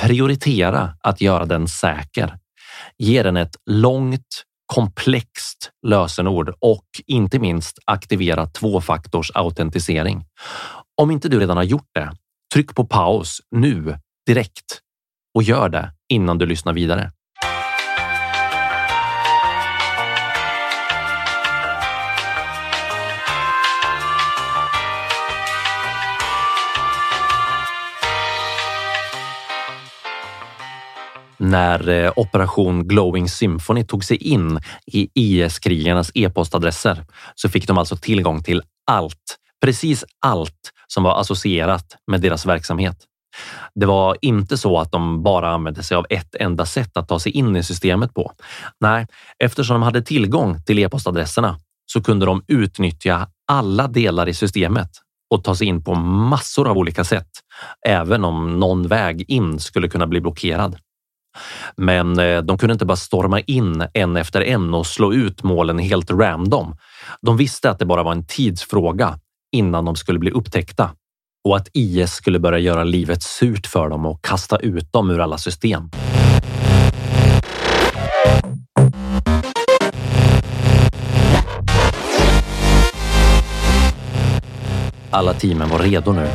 Prioritera 0.00 0.94
att 1.00 1.20
göra 1.20 1.44
den 1.44 1.68
säker. 1.68 2.38
Ge 2.98 3.22
den 3.22 3.36
ett 3.36 3.56
långt, 3.70 4.44
komplext 4.72 5.70
lösenord 5.86 6.54
och 6.60 6.86
inte 7.06 7.38
minst 7.38 7.78
aktivera 7.84 8.46
tvåfaktors 8.46 9.30
autentisering. 9.34 10.24
Om 11.00 11.10
inte 11.10 11.28
du 11.28 11.40
redan 11.40 11.56
har 11.56 11.64
gjort 11.64 11.88
det, 11.94 12.12
tryck 12.54 12.74
på 12.74 12.84
paus 12.86 13.40
nu 13.50 13.98
direkt 14.26 14.80
och 15.34 15.42
gör 15.42 15.68
det 15.68 15.92
innan 16.08 16.38
du 16.38 16.46
lyssnar 16.46 16.72
vidare. 16.72 17.12
När 31.38 31.88
eh, 31.88 32.12
Operation 32.16 32.88
Glowing 32.88 33.28
Symphony 33.28 33.84
tog 33.84 34.04
sig 34.04 34.16
in 34.16 34.60
i 34.86 35.08
IS-krigarnas 35.14 36.10
e-postadresser 36.14 37.04
så 37.34 37.48
fick 37.48 37.66
de 37.66 37.78
alltså 37.78 37.96
tillgång 37.96 38.42
till 38.42 38.62
allt, 38.90 39.36
precis 39.62 40.04
allt 40.26 40.72
som 40.86 41.02
var 41.02 41.20
associerat 41.20 41.96
med 42.06 42.20
deras 42.20 42.46
verksamhet. 42.46 42.96
Det 43.74 43.86
var 43.86 44.16
inte 44.20 44.56
så 44.56 44.78
att 44.78 44.92
de 44.92 45.22
bara 45.22 45.50
använde 45.50 45.82
sig 45.82 45.96
av 45.96 46.06
ett 46.10 46.34
enda 46.34 46.66
sätt 46.66 46.96
att 46.96 47.08
ta 47.08 47.18
sig 47.18 47.32
in 47.32 47.56
i 47.56 47.62
systemet 47.62 48.14
på. 48.14 48.32
Nej, 48.80 49.06
eftersom 49.38 49.74
de 49.74 49.82
hade 49.82 50.02
tillgång 50.02 50.62
till 50.62 50.78
e-postadresserna 50.78 51.58
så 51.86 52.02
kunde 52.02 52.26
de 52.26 52.44
utnyttja 52.48 53.28
alla 53.48 53.88
delar 53.88 54.28
i 54.28 54.34
systemet 54.34 54.90
och 55.30 55.44
ta 55.44 55.54
sig 55.54 55.66
in 55.66 55.84
på 55.84 55.94
massor 55.94 56.68
av 56.68 56.78
olika 56.78 57.04
sätt, 57.04 57.28
även 57.86 58.24
om 58.24 58.58
någon 58.58 58.88
väg 58.88 59.24
in 59.28 59.58
skulle 59.58 59.88
kunna 59.88 60.06
bli 60.06 60.20
blockerad. 60.20 60.76
Men 61.76 62.18
eh, 62.18 62.42
de 62.42 62.58
kunde 62.58 62.72
inte 62.72 62.86
bara 62.86 62.96
storma 62.96 63.40
in 63.40 63.86
en 63.94 64.16
efter 64.16 64.40
en 64.40 64.74
och 64.74 64.86
slå 64.86 65.12
ut 65.12 65.42
målen 65.42 65.78
helt 65.78 66.10
random. 66.10 66.76
De 67.22 67.36
visste 67.36 67.70
att 67.70 67.78
det 67.78 67.86
bara 67.86 68.02
var 68.02 68.12
en 68.12 68.26
tidsfråga 68.26 69.18
innan 69.52 69.84
de 69.84 69.96
skulle 69.96 70.18
bli 70.18 70.30
upptäckta 70.30 70.90
och 71.48 71.56
att 71.56 71.68
IS 71.72 72.12
skulle 72.12 72.38
börja 72.38 72.58
göra 72.58 72.84
livet 72.84 73.22
surt 73.22 73.66
för 73.66 73.88
dem 73.88 74.06
och 74.06 74.24
kasta 74.24 74.56
ut 74.56 74.92
dem 74.92 75.10
ur 75.10 75.20
alla 75.20 75.38
system. 75.38 75.90
Alla 85.10 85.34
teamen 85.34 85.68
var 85.68 85.78
redo 85.78 86.12
nu 86.12 86.28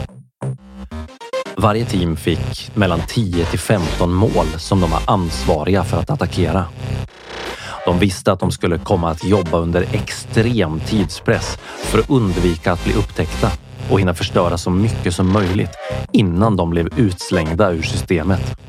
varje 1.63 1.85
team 1.85 2.15
fick 2.15 2.75
mellan 2.75 2.99
10 3.07 3.45
till 3.45 3.59
15 3.59 4.13
mål 4.13 4.45
som 4.57 4.81
de 4.81 4.91
var 4.91 5.01
ansvariga 5.07 5.83
för 5.83 5.97
att 5.97 6.09
attackera. 6.09 6.65
De 7.85 7.99
visste 7.99 8.31
att 8.31 8.39
de 8.39 8.51
skulle 8.51 8.77
komma 8.77 9.09
att 9.09 9.23
jobba 9.23 9.57
under 9.57 9.81
extrem 9.95 10.79
tidspress 10.79 11.57
för 11.83 11.99
att 11.99 12.09
undvika 12.09 12.71
att 12.71 12.83
bli 12.83 12.93
upptäckta 12.93 13.51
och 13.91 13.99
hinna 13.99 14.13
förstöra 14.13 14.57
så 14.57 14.69
mycket 14.69 15.15
som 15.15 15.33
möjligt 15.33 15.69
innan 16.11 16.55
de 16.55 16.69
blev 16.69 16.99
utslängda 16.99 17.71
ur 17.71 17.81
systemet. 17.81 18.59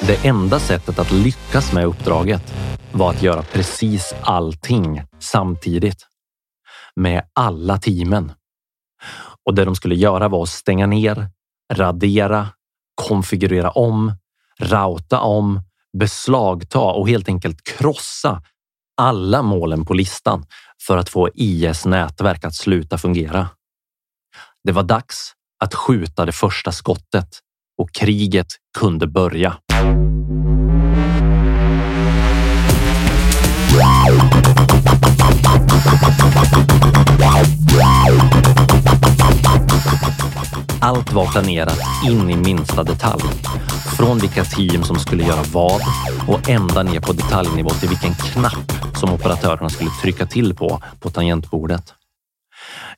Det 0.00 0.24
enda 0.24 0.58
sättet 0.58 0.98
att 0.98 1.12
lyckas 1.12 1.72
med 1.72 1.86
uppdraget 1.86 2.54
var 2.92 3.10
att 3.10 3.22
göra 3.22 3.42
precis 3.42 4.14
allting 4.22 5.02
samtidigt. 5.20 6.06
Med 6.96 7.22
alla 7.32 7.78
teamen. 7.78 8.32
Och 9.46 9.54
det 9.54 9.64
de 9.64 9.74
skulle 9.74 9.94
göra 9.94 10.28
var 10.28 10.42
att 10.42 10.48
stänga 10.48 10.86
ner 10.86 11.28
radera, 11.72 12.48
konfigurera 12.94 13.70
om, 13.70 14.12
routa 14.58 15.20
om, 15.20 15.60
beslagta 15.98 16.80
och 16.80 17.08
helt 17.08 17.28
enkelt 17.28 17.64
krossa 17.64 18.42
alla 18.96 19.42
målen 19.42 19.84
på 19.84 19.94
listan 19.94 20.46
för 20.86 20.96
att 20.96 21.08
få 21.08 21.30
IS 21.34 21.84
nätverk 21.84 22.44
att 22.44 22.54
sluta 22.54 22.98
fungera. 22.98 23.48
Det 24.64 24.72
var 24.72 24.82
dags 24.82 25.32
att 25.64 25.74
skjuta 25.74 26.24
det 26.24 26.32
första 26.32 26.72
skottet 26.72 27.28
och 27.78 27.92
kriget 27.92 28.46
kunde 28.78 29.06
börja. 29.06 29.56
Allt 40.80 41.12
var 41.12 41.32
planerat 41.32 41.78
in 42.06 42.30
i 42.30 42.36
minsta 42.36 42.84
detalj. 42.84 43.22
Från 43.96 44.18
vilka 44.18 44.44
team 44.44 44.82
som 44.82 44.96
skulle 44.96 45.24
göra 45.24 45.42
vad 45.52 45.80
och 46.28 46.48
ända 46.48 46.82
ner 46.82 47.00
på 47.00 47.12
detaljnivå 47.12 47.70
till 47.70 47.88
vilken 47.88 48.14
knapp 48.14 48.96
som 48.96 49.12
operatörerna 49.12 49.68
skulle 49.68 49.90
trycka 50.02 50.26
till 50.26 50.54
på 50.54 50.82
på 51.00 51.10
tangentbordet. 51.10 51.94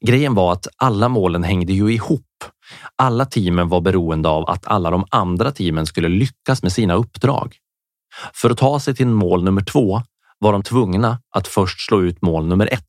Grejen 0.00 0.34
var 0.34 0.52
att 0.52 0.66
alla 0.76 1.08
målen 1.08 1.44
hängde 1.44 1.72
ju 1.72 1.92
ihop. 1.92 2.22
Alla 2.96 3.24
teamen 3.24 3.68
var 3.68 3.80
beroende 3.80 4.28
av 4.28 4.50
att 4.50 4.66
alla 4.66 4.90
de 4.90 5.04
andra 5.10 5.52
teamen 5.52 5.86
skulle 5.86 6.08
lyckas 6.08 6.62
med 6.62 6.72
sina 6.72 6.94
uppdrag. 6.94 7.56
För 8.34 8.50
att 8.50 8.58
ta 8.58 8.80
sig 8.80 8.94
till 8.94 9.06
mål 9.06 9.44
nummer 9.44 9.62
två 9.62 10.02
var 10.38 10.52
de 10.52 10.62
tvungna 10.62 11.18
att 11.34 11.48
först 11.48 11.86
slå 11.86 12.02
ut 12.02 12.22
mål 12.22 12.46
nummer 12.46 12.72
ett. 12.72 12.82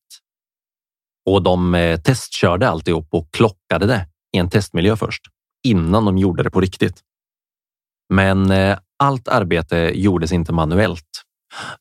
Och 1.28 1.44
de 1.44 1.76
eh, 1.76 2.00
testkörde 2.00 2.70
alltihop 2.70 3.08
och 3.12 3.32
klockade 3.32 3.86
det 3.86 4.08
i 4.36 4.38
en 4.38 4.50
testmiljö 4.50 4.96
först 4.96 5.22
innan 5.63 6.06
de 6.06 6.18
gjorde 6.18 6.44
det 6.44 6.50
på 6.50 6.62
riktigt. 6.62 7.02
Men 8.13 8.52
eh, 8.52 8.78
allt 9.00 9.28
arbete 9.28 9.92
gjordes 9.96 10.32
inte 10.32 10.54
manuellt. 10.54 11.24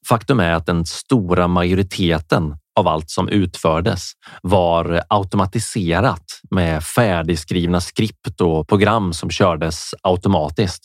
Faktum 0.08 0.40
är 0.40 0.52
att 0.52 0.66
den 0.66 0.86
stora 0.86 1.48
majoriteten 1.48 2.56
av 2.78 2.88
allt 2.88 3.10
som 3.10 3.28
utfördes 3.28 4.12
var 4.42 5.02
automatiserat 5.08 6.24
med 6.50 6.84
färdigskrivna 6.84 7.80
skript 7.80 8.40
och 8.40 8.68
program 8.68 9.12
som 9.12 9.30
kördes 9.30 9.94
automatiskt. 10.02 10.84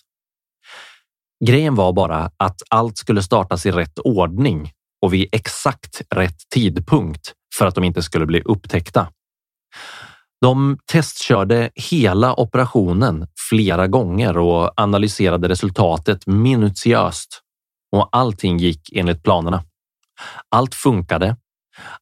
Grejen 1.46 1.76
var 1.76 1.94
bara 1.94 2.32
att 2.38 2.62
allt 2.70 2.98
skulle 2.98 3.24
startas 3.24 3.66
i 3.66 3.72
rätt 3.72 4.00
ordning 4.00 4.72
och 5.02 5.14
vid 5.14 5.30
exakt 5.32 6.02
rätt 6.16 6.50
tidpunkt 6.54 7.34
för 7.58 7.66
att 7.66 7.76
de 7.76 7.84
inte 7.84 8.02
skulle 8.02 8.26
bli 8.26 8.42
upptäckta. 8.46 9.08
De 10.42 10.78
testkörde 10.86 11.70
hela 11.76 12.40
operationen 12.40 13.28
flera 13.50 13.88
gånger 13.88 14.38
och 14.38 14.72
analyserade 14.82 15.50
resultatet 15.50 16.28
minutiöst 16.28 17.42
och 17.92 18.10
allting 18.12 18.58
gick 18.58 18.92
enligt 18.94 19.24
planerna. 19.24 19.64
Allt 20.50 20.76
funkade, 20.76 21.38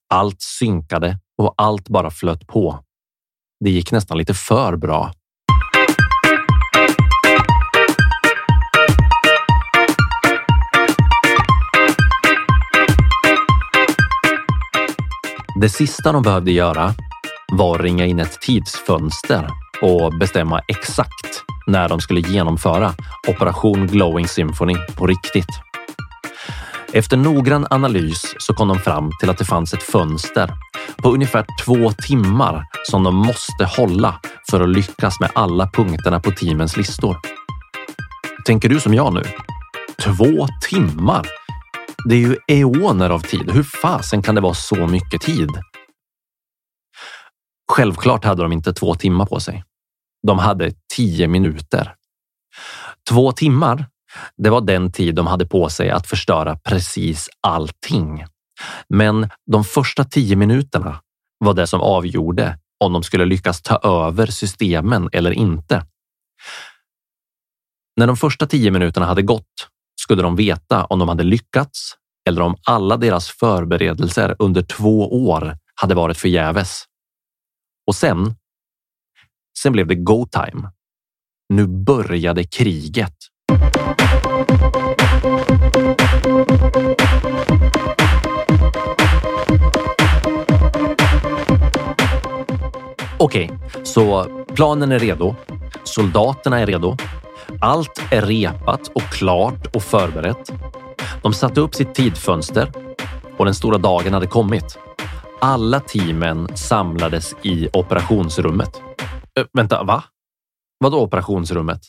allt 0.09 0.41
synkade 0.41 1.19
och 1.37 1.53
allt 1.57 1.89
bara 1.89 2.11
flöt 2.11 2.47
på. 2.47 2.83
Det 3.59 3.69
gick 3.69 3.91
nästan 3.91 4.17
lite 4.17 4.33
för 4.33 4.75
bra. 4.75 5.13
Det 15.61 15.69
sista 15.69 16.11
de 16.11 16.23
behövde 16.23 16.51
göra 16.51 16.93
var 17.51 17.75
att 17.75 17.81
ringa 17.81 18.05
in 18.05 18.19
ett 18.19 18.41
tidsfönster 18.41 19.49
och 19.81 20.13
bestämma 20.19 20.61
exakt 20.67 21.43
när 21.67 21.89
de 21.89 22.01
skulle 22.01 22.21
genomföra 22.21 22.93
Operation 23.27 23.87
Glowing 23.87 24.27
Symphony 24.27 24.75
på 24.95 25.07
riktigt. 25.07 25.49
Efter 26.93 27.17
noggrann 27.17 27.67
analys 27.69 28.35
så 28.37 28.53
kom 28.53 28.67
de 28.67 28.79
fram 28.79 29.11
till 29.19 29.29
att 29.29 29.37
det 29.37 29.45
fanns 29.45 29.73
ett 29.73 29.83
fönster 29.83 30.51
på 30.97 31.11
ungefär 31.11 31.45
två 31.65 31.91
timmar 31.91 32.65
som 32.83 33.03
de 33.03 33.15
måste 33.15 33.65
hålla 33.77 34.19
för 34.51 34.61
att 34.61 34.69
lyckas 34.69 35.19
med 35.19 35.29
alla 35.35 35.69
punkterna 35.73 36.19
på 36.19 36.31
teamens 36.31 36.77
listor. 36.77 37.17
Tänker 38.45 38.69
du 38.69 38.79
som 38.79 38.93
jag 38.93 39.13
nu? 39.13 39.23
Två 40.03 40.47
timmar? 40.69 41.38
Det 42.05 42.15
är 42.15 42.19
ju 42.19 42.37
eoner 42.47 43.09
av 43.09 43.19
tid. 43.19 43.51
Hur 43.51 43.63
fasen 43.63 44.21
kan 44.21 44.35
det 44.35 44.41
vara 44.41 44.53
så 44.53 44.87
mycket 44.87 45.21
tid? 45.21 45.49
Självklart 47.71 48.25
hade 48.25 48.41
de 48.41 48.51
inte 48.51 48.73
två 48.73 48.95
timmar 48.95 49.25
på 49.25 49.39
sig. 49.39 49.63
De 50.27 50.39
hade 50.39 50.73
tio 50.95 51.27
minuter. 51.27 51.95
Två 53.09 53.31
timmar, 53.31 53.85
det 54.37 54.49
var 54.49 54.61
den 54.61 54.91
tid 54.91 55.15
de 55.15 55.27
hade 55.27 55.45
på 55.45 55.69
sig 55.69 55.89
att 55.89 56.07
förstöra 56.07 56.55
precis 56.55 57.29
allting. 57.41 58.25
Men 58.89 59.29
de 59.51 59.63
första 59.63 60.03
tio 60.03 60.35
minuterna 60.35 61.01
var 61.37 61.53
det 61.53 61.67
som 61.67 61.81
avgjorde 61.81 62.59
om 62.79 62.93
de 62.93 63.03
skulle 63.03 63.25
lyckas 63.25 63.61
ta 63.61 63.77
över 63.77 64.25
systemen 64.27 65.09
eller 65.11 65.31
inte. 65.31 65.85
När 67.97 68.07
de 68.07 68.17
första 68.17 68.47
tio 68.47 68.71
minuterna 68.71 69.05
hade 69.05 69.21
gått 69.21 69.69
skulle 70.09 70.21
de 70.21 70.35
veta 70.35 70.85
om 70.85 70.99
de 70.99 71.09
hade 71.09 71.23
lyckats 71.23 71.95
eller 72.29 72.41
om 72.41 72.55
alla 72.63 72.97
deras 72.97 73.29
förberedelser 73.29 74.35
under 74.39 74.61
två 74.61 75.25
år 75.29 75.57
hade 75.75 75.95
varit 75.95 76.17
förgäves. 76.17 76.83
Och 77.87 77.95
sen, 77.95 78.35
sen 79.59 79.71
blev 79.71 79.87
det 79.87 79.95
go 79.95 80.25
time. 80.25 80.71
Nu 81.49 81.67
började 81.67 82.43
kriget. 82.43 83.15
Okej, 93.17 93.51
okay, 93.51 93.83
så 93.83 94.25
planen 94.55 94.91
är 94.91 94.99
redo. 94.99 95.35
Soldaterna 95.83 96.59
är 96.59 96.65
redo. 96.65 96.97
Allt 97.61 98.01
är 98.11 98.21
repat 98.21 98.87
och 98.87 99.01
klart 99.01 99.75
och 99.75 99.83
förberett. 99.83 100.51
De 101.21 101.33
satte 101.33 101.61
upp 101.61 101.75
sitt 101.75 101.95
tidfönster 101.95 102.71
och 103.37 103.45
den 103.45 103.55
stora 103.55 103.77
dagen 103.77 104.13
hade 104.13 104.27
kommit. 104.27 104.77
Alla 105.41 105.79
teamen 105.79 106.57
samlades 106.57 107.35
i 107.43 107.69
operationsrummet. 107.73 108.81
Äh, 109.39 109.45
vänta, 109.53 109.83
va? 109.83 110.03
Vadå 110.79 111.01
operationsrummet? 111.01 111.81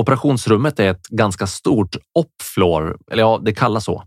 Operationsrummet 0.00 0.80
är 0.80 0.90
ett 0.90 1.08
ganska 1.08 1.46
stort 1.46 1.96
opfloor, 2.14 2.98
eller 3.10 3.22
ja, 3.22 3.40
det 3.44 3.52
kallas 3.52 3.84
så. 3.84 4.04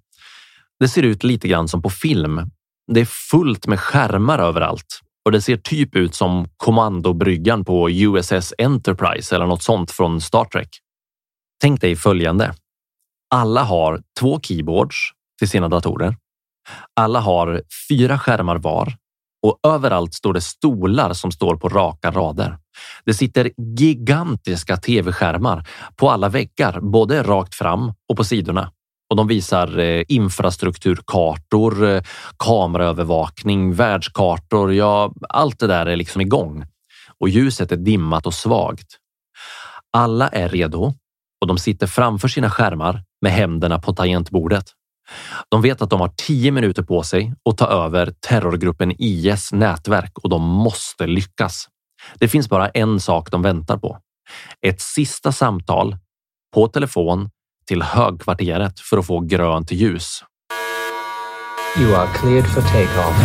Det 0.79 0.87
ser 0.87 1.03
ut 1.03 1.23
lite 1.23 1.47
grann 1.47 1.67
som 1.67 1.81
på 1.81 1.89
film. 1.89 2.51
Det 2.91 2.99
är 2.99 3.05
fullt 3.05 3.67
med 3.67 3.79
skärmar 3.79 4.39
överallt 4.39 5.01
och 5.29 5.33
det 5.33 5.41
ser 5.41 5.57
typ 5.57 5.95
ut 5.95 6.15
som 6.15 6.47
kommandobryggan 6.57 7.65
på 7.65 7.89
USS 7.89 8.53
Enterprise 8.57 9.35
eller 9.35 9.45
något 9.45 9.63
sånt 9.63 9.91
från 9.91 10.21
Star 10.21 10.45
Trek. 10.45 10.69
Tänk 11.61 11.81
dig 11.81 11.95
följande. 11.95 12.53
Alla 13.35 13.63
har 13.63 14.01
två 14.19 14.39
keyboards 14.39 14.95
till 15.39 15.49
sina 15.49 15.67
datorer. 15.67 16.15
Alla 16.99 17.19
har 17.19 17.61
fyra 17.89 18.19
skärmar 18.19 18.57
var 18.57 18.93
och 19.47 19.59
överallt 19.67 20.13
står 20.13 20.33
det 20.33 20.41
stolar 20.41 21.13
som 21.13 21.31
står 21.31 21.55
på 21.55 21.69
raka 21.69 22.11
rader. 22.11 22.57
Det 23.05 23.13
sitter 23.13 23.51
gigantiska 23.77 24.77
tv-skärmar 24.77 25.67
på 25.95 26.09
alla 26.09 26.29
väggar, 26.29 26.79
både 26.81 27.23
rakt 27.23 27.55
fram 27.55 27.93
och 28.09 28.17
på 28.17 28.23
sidorna. 28.23 28.71
Och 29.09 29.15
de 29.15 29.27
visar 29.27 29.79
eh, 29.79 30.03
infrastrukturkartor, 30.07 31.83
eh, 31.83 32.03
kameraövervakning, 32.37 33.73
världskartor. 33.73 34.73
Ja, 34.73 35.13
allt 35.29 35.59
det 35.59 35.67
där 35.67 35.85
är 35.85 35.95
liksom 35.95 36.21
igång 36.21 36.65
och 37.19 37.29
ljuset 37.29 37.71
är 37.71 37.77
dimmat 37.77 38.25
och 38.25 38.33
svagt. 38.33 38.97
Alla 39.93 40.27
är 40.27 40.49
redo 40.49 40.93
och 41.41 41.47
de 41.47 41.57
sitter 41.57 41.87
framför 41.87 42.27
sina 42.27 42.49
skärmar 42.49 43.03
med 43.21 43.31
händerna 43.31 43.79
på 43.79 43.93
tangentbordet. 43.93 44.65
De 45.49 45.61
vet 45.61 45.81
att 45.81 45.89
de 45.89 45.99
har 45.99 46.11
tio 46.27 46.51
minuter 46.51 46.83
på 46.83 47.03
sig 47.03 47.33
att 47.49 47.57
ta 47.57 47.67
över 47.67 48.13
terrorgruppen 48.27 48.93
IS 48.97 49.51
nätverk 49.51 50.17
och 50.17 50.29
de 50.29 50.41
måste 50.41 51.07
lyckas. 51.07 51.67
Det 52.19 52.27
finns 52.27 52.49
bara 52.49 52.69
en 52.69 52.99
sak 52.99 53.31
de 53.31 53.41
väntar 53.41 53.77
på. 53.77 53.97
Ett 54.61 54.81
sista 54.81 55.31
samtal 55.31 55.97
på 56.53 56.67
telefon 56.67 57.29
till 57.69 57.81
högkvarteret 57.81 58.79
för 58.79 58.97
att 58.97 59.05
få 59.05 59.19
grönt 59.19 59.71
ljus. 59.71 60.23
You 61.79 61.95
are 61.95 62.07
cleared 62.13 62.45
for 62.45 62.61
takeoff. 62.61 63.15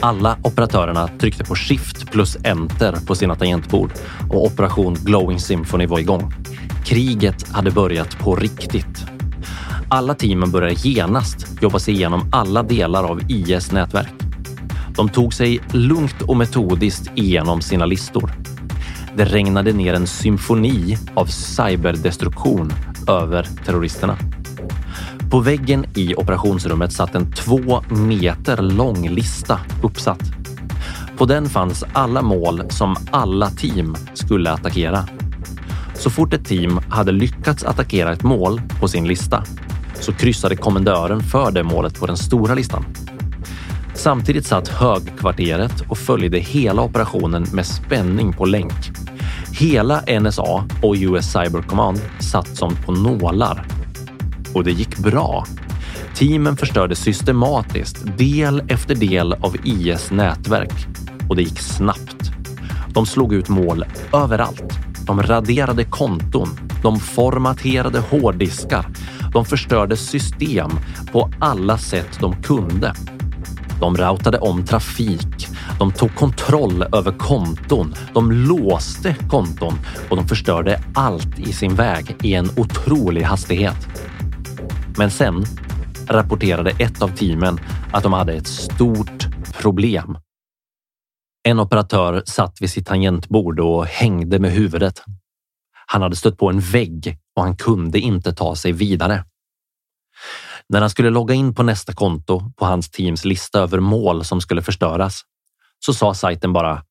Alla 0.00 0.38
operatörerna 0.42 1.08
tryckte 1.08 1.44
på 1.44 1.54
shift 1.54 2.10
plus 2.10 2.36
enter 2.44 2.92
på 3.06 3.14
sina 3.14 3.34
tangentbord 3.34 3.92
och 4.30 4.46
operation 4.46 4.94
Glowing 4.94 5.40
Symphony 5.40 5.86
var 5.86 5.98
igång. 5.98 6.32
Kriget 6.84 7.48
hade 7.48 7.70
börjat 7.70 8.18
på 8.18 8.36
riktigt. 8.36 9.19
Alla 9.92 10.14
teamen 10.14 10.50
började 10.50 10.74
genast 10.74 11.46
jobba 11.60 11.78
sig 11.78 11.94
igenom 11.94 12.28
alla 12.32 12.62
delar 12.62 13.04
av 13.04 13.30
IS 13.30 13.72
nätverk. 13.72 14.12
De 14.96 15.08
tog 15.08 15.34
sig 15.34 15.60
lugnt 15.72 16.22
och 16.22 16.36
metodiskt 16.36 17.10
igenom 17.14 17.60
sina 17.60 17.86
listor. 17.86 18.32
Det 19.16 19.24
regnade 19.24 19.72
ner 19.72 19.94
en 19.94 20.06
symfoni 20.06 20.98
av 21.14 21.26
cyberdestruktion 21.26 22.72
över 23.08 23.48
terroristerna. 23.66 24.16
På 25.30 25.40
väggen 25.40 25.86
i 25.94 26.14
operationsrummet 26.14 26.92
satt 26.92 27.14
en 27.14 27.32
två 27.32 27.82
meter 27.88 28.62
lång 28.62 29.08
lista 29.08 29.60
uppsatt. 29.82 30.22
På 31.16 31.24
den 31.24 31.48
fanns 31.48 31.84
alla 31.92 32.22
mål 32.22 32.62
som 32.68 32.96
alla 33.10 33.50
team 33.50 33.96
skulle 34.14 34.52
attackera. 34.52 35.08
Så 35.94 36.10
fort 36.10 36.32
ett 36.32 36.44
team 36.44 36.80
hade 36.88 37.12
lyckats 37.12 37.64
attackera 37.64 38.12
ett 38.12 38.22
mål 38.22 38.62
på 38.80 38.88
sin 38.88 39.08
lista 39.08 39.44
så 40.00 40.12
kryssade 40.12 40.56
kommendören 40.56 41.20
för 41.20 41.50
det 41.50 41.62
målet 41.62 42.00
på 42.00 42.06
den 42.06 42.16
stora 42.16 42.54
listan. 42.54 42.84
Samtidigt 43.94 44.46
satt 44.46 44.68
högkvarteret 44.68 45.80
och 45.88 45.98
följde 45.98 46.38
hela 46.38 46.82
operationen 46.82 47.46
med 47.52 47.66
spänning 47.66 48.32
på 48.32 48.44
länk. 48.44 48.90
Hela 49.52 50.02
NSA 50.20 50.64
och 50.82 50.94
US 50.94 51.32
Cyber 51.32 51.62
Command 51.62 52.00
satt 52.20 52.56
som 52.56 52.76
på 52.76 52.92
nålar. 52.92 53.66
Och 54.54 54.64
det 54.64 54.72
gick 54.72 54.98
bra. 54.98 55.44
Teamen 56.14 56.56
förstörde 56.56 56.94
systematiskt 56.94 58.18
del 58.18 58.62
efter 58.68 58.94
del 58.94 59.32
av 59.32 59.56
IS 59.64 60.10
nätverk 60.10 60.86
och 61.28 61.36
det 61.36 61.42
gick 61.42 61.60
snabbt. 61.60 62.30
De 62.88 63.06
slog 63.06 63.32
ut 63.32 63.48
mål 63.48 63.84
överallt. 64.12 64.78
De 65.06 65.22
raderade 65.22 65.84
konton. 65.84 66.48
De 66.82 67.00
formaterade 67.00 67.98
hårddiskar. 67.98 68.86
De 69.32 69.44
förstörde 69.44 69.96
system 69.96 70.70
på 71.12 71.30
alla 71.40 71.78
sätt 71.78 72.18
de 72.20 72.42
kunde. 72.42 72.94
De 73.80 73.96
routade 73.96 74.38
om 74.38 74.64
trafik. 74.64 75.48
De 75.78 75.92
tog 75.92 76.14
kontroll 76.14 76.82
över 76.82 77.18
konton. 77.18 77.94
De 78.14 78.32
låste 78.32 79.16
konton 79.28 79.74
och 80.10 80.16
de 80.16 80.28
förstörde 80.28 80.82
allt 80.94 81.38
i 81.38 81.52
sin 81.52 81.74
väg 81.74 82.16
i 82.22 82.34
en 82.34 82.50
otrolig 82.56 83.22
hastighet. 83.22 83.88
Men 84.98 85.10
sen 85.10 85.44
rapporterade 86.08 86.70
ett 86.70 87.02
av 87.02 87.08
teamen 87.08 87.58
att 87.92 88.02
de 88.02 88.12
hade 88.12 88.32
ett 88.32 88.46
stort 88.46 89.26
problem. 89.60 90.18
En 91.48 91.60
operatör 91.60 92.22
satt 92.26 92.62
vid 92.62 92.70
sitt 92.70 92.86
tangentbord 92.86 93.60
och 93.60 93.86
hängde 93.86 94.38
med 94.38 94.52
huvudet. 94.52 95.02
Han 95.92 96.02
hade 96.02 96.16
stött 96.16 96.38
på 96.38 96.50
en 96.50 96.60
vägg 96.60 97.18
och 97.36 97.42
han 97.42 97.56
kunde 97.56 97.98
inte 97.98 98.32
ta 98.32 98.56
sig 98.56 98.72
vidare. 98.72 99.24
När 100.68 100.80
han 100.80 100.90
skulle 100.90 101.10
logga 101.10 101.34
in 101.34 101.54
på 101.54 101.62
nästa 101.62 101.92
konto 101.92 102.52
på 102.56 102.64
hans 102.64 102.90
teams 102.90 103.24
lista 103.24 103.60
över 103.60 103.80
mål 103.80 104.24
som 104.24 104.40
skulle 104.40 104.62
förstöras 104.62 105.22
så 105.78 105.94
sa 105.94 106.14
sajten 106.14 106.52
bara 106.52 106.82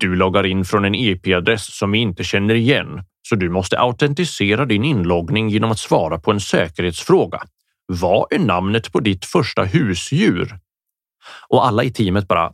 Du 0.00 0.16
loggar 0.16 0.46
in 0.46 0.64
från 0.64 0.84
en 0.84 0.94
e 0.94 1.10
IP-adress 1.10 1.78
som 1.78 1.90
vi 1.90 1.98
inte 1.98 2.24
känner 2.24 2.54
igen, 2.54 3.04
så 3.28 3.34
du 3.34 3.50
måste 3.50 3.78
autentisera 3.78 4.64
din 4.64 4.84
inloggning 4.84 5.48
genom 5.48 5.70
att 5.70 5.78
svara 5.78 6.18
på 6.18 6.30
en 6.30 6.40
säkerhetsfråga. 6.40 7.42
Vad 7.86 8.32
är 8.32 8.38
namnet 8.38 8.92
på 8.92 9.00
ditt 9.00 9.24
första 9.24 9.64
husdjur? 9.64 10.58
Och 11.48 11.66
alla 11.66 11.84
i 11.84 11.92
teamet 11.92 12.28
bara 12.28 12.52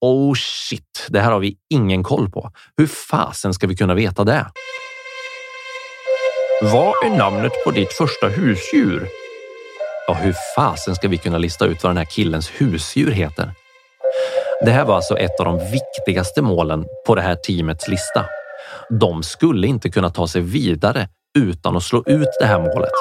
Oh 0.00 0.34
shit, 0.34 1.06
det 1.08 1.20
här 1.20 1.32
har 1.32 1.40
vi 1.40 1.56
ingen 1.70 2.02
koll 2.02 2.30
på. 2.30 2.52
Hur 2.76 2.86
fasen 2.86 3.54
ska 3.54 3.66
vi 3.66 3.76
kunna 3.76 3.94
veta 3.94 4.24
det? 4.24 4.46
Vad 6.60 6.94
är 7.04 7.16
namnet 7.16 7.52
på 7.64 7.70
ditt 7.70 7.92
första 7.92 8.28
husdjur? 8.28 9.08
Ja, 10.06 10.14
hur 10.14 10.34
fasen 10.56 10.94
ska 10.94 11.08
vi 11.08 11.18
kunna 11.18 11.38
lista 11.38 11.66
ut 11.66 11.82
vad 11.82 11.90
den 11.90 11.96
här 11.96 12.04
killens 12.04 12.50
husdjur 12.50 13.10
heter? 13.10 13.50
Det 14.64 14.70
här 14.70 14.84
var 14.84 14.96
alltså 14.96 15.18
ett 15.18 15.40
av 15.40 15.46
de 15.46 15.58
viktigaste 15.58 16.42
målen 16.42 16.84
på 17.06 17.14
det 17.14 17.22
här 17.22 17.34
teamets 17.34 17.88
lista. 17.88 18.24
De 19.00 19.22
skulle 19.22 19.66
inte 19.66 19.90
kunna 19.90 20.10
ta 20.10 20.28
sig 20.28 20.40
vidare 20.40 21.08
utan 21.38 21.76
att 21.76 21.82
slå 21.82 22.02
ut 22.06 22.28
det 22.40 22.46
här 22.46 22.58
målet 22.58 22.92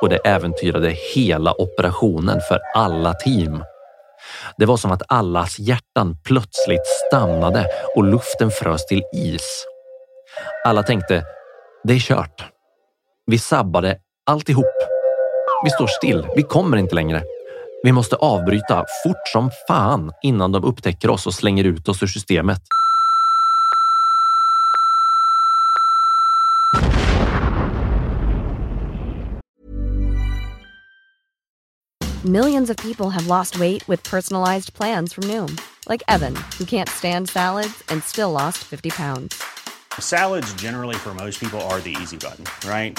och 0.00 0.08
det 0.08 0.16
äventyrade 0.16 0.90
hela 1.14 1.54
operationen 1.54 2.40
för 2.48 2.60
alla 2.74 3.14
team. 3.14 3.64
Det 4.56 4.66
var 4.66 4.76
som 4.76 4.90
att 4.90 5.02
allas 5.08 5.58
hjärtan 5.58 6.16
plötsligt 6.24 6.86
stannade 7.06 7.66
och 7.96 8.04
luften 8.04 8.50
frös 8.50 8.86
till 8.86 9.02
is. 9.12 9.64
Alla 10.64 10.82
tänkte, 10.82 11.24
det 11.84 11.94
är 11.94 11.98
kört. 11.98 12.50
Vi 13.30 13.38
sabbade 13.38 13.96
alltihop. 14.26 14.66
Vi 15.64 15.70
står 15.70 15.86
still. 15.86 16.26
Vi 16.36 16.42
kommer 16.42 16.76
inte 16.76 16.94
längre. 16.94 17.22
Vi 17.82 17.92
måste 17.92 18.16
avbryta 18.16 18.84
fort 19.04 19.28
som 19.32 19.50
fan 19.68 20.10
innan 20.22 20.52
de 20.52 20.64
upptäcker 20.64 21.10
oss 21.10 21.26
och 21.26 21.34
slänger 21.34 21.64
ut 21.64 21.88
oss 21.88 22.02
ur 22.02 22.06
systemet. 22.06 22.60
Millions 32.24 32.70
of 32.70 32.76
people 32.76 33.10
have 33.10 33.26
lost 33.26 33.56
weight 33.56 33.88
with 33.88 34.10
personalized 34.10 34.74
plans 34.74 35.14
from 35.14 35.24
Noom, 35.24 35.56
like 35.88 36.04
Evan, 36.08 36.36
who 36.58 36.64
can't 36.64 36.88
stand 36.88 37.28
salads 37.28 37.82
and 37.88 38.04
still 38.04 38.30
lost 38.30 38.58
50 38.58 38.90
pounds. 38.90 39.42
Salads, 39.98 40.54
generally, 40.54 40.96
for 40.96 41.14
most 41.14 41.40
people, 41.40 41.60
are 41.60 41.80
the 41.80 41.96
easy 42.02 42.16
button, 42.16 42.44
right? 42.68 42.98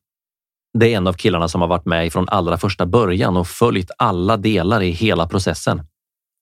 Det 0.79 0.93
är 0.93 0.97
en 0.97 1.07
av 1.07 1.13
killarna 1.13 1.47
som 1.47 1.61
har 1.61 1.67
varit 1.67 1.85
med 1.85 2.13
från 2.13 2.29
allra 2.29 2.57
första 2.57 2.85
början 2.85 3.37
och 3.37 3.47
följt 3.47 3.91
alla 3.97 4.37
delar 4.37 4.81
i 4.81 4.91
hela 4.91 5.27
processen. 5.27 5.79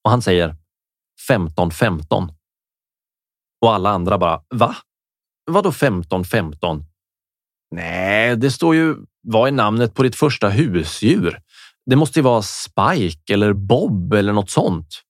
Och 0.04 0.10
han 0.10 0.22
säger 0.22 0.56
15-15. 1.30 2.34
Och 3.60 3.74
alla 3.74 3.90
andra 3.90 4.18
bara, 4.18 4.42
va? 4.54 4.76
Vadå 5.50 5.70
15-15? 5.70 6.84
Nej, 7.70 8.36
det 8.36 8.50
står 8.50 8.74
ju, 8.74 8.96
vad 9.22 9.48
är 9.48 9.52
namnet 9.52 9.94
på 9.94 10.02
ditt 10.02 10.16
första 10.16 10.48
husdjur? 10.48 11.38
Det 11.86 11.96
måste 11.96 12.18
ju 12.18 12.22
vara 12.22 12.42
Spike 12.42 13.34
eller 13.34 13.52
Bob 13.52 14.12
eller 14.14 14.32
något 14.32 14.50
sånt. 14.50 15.02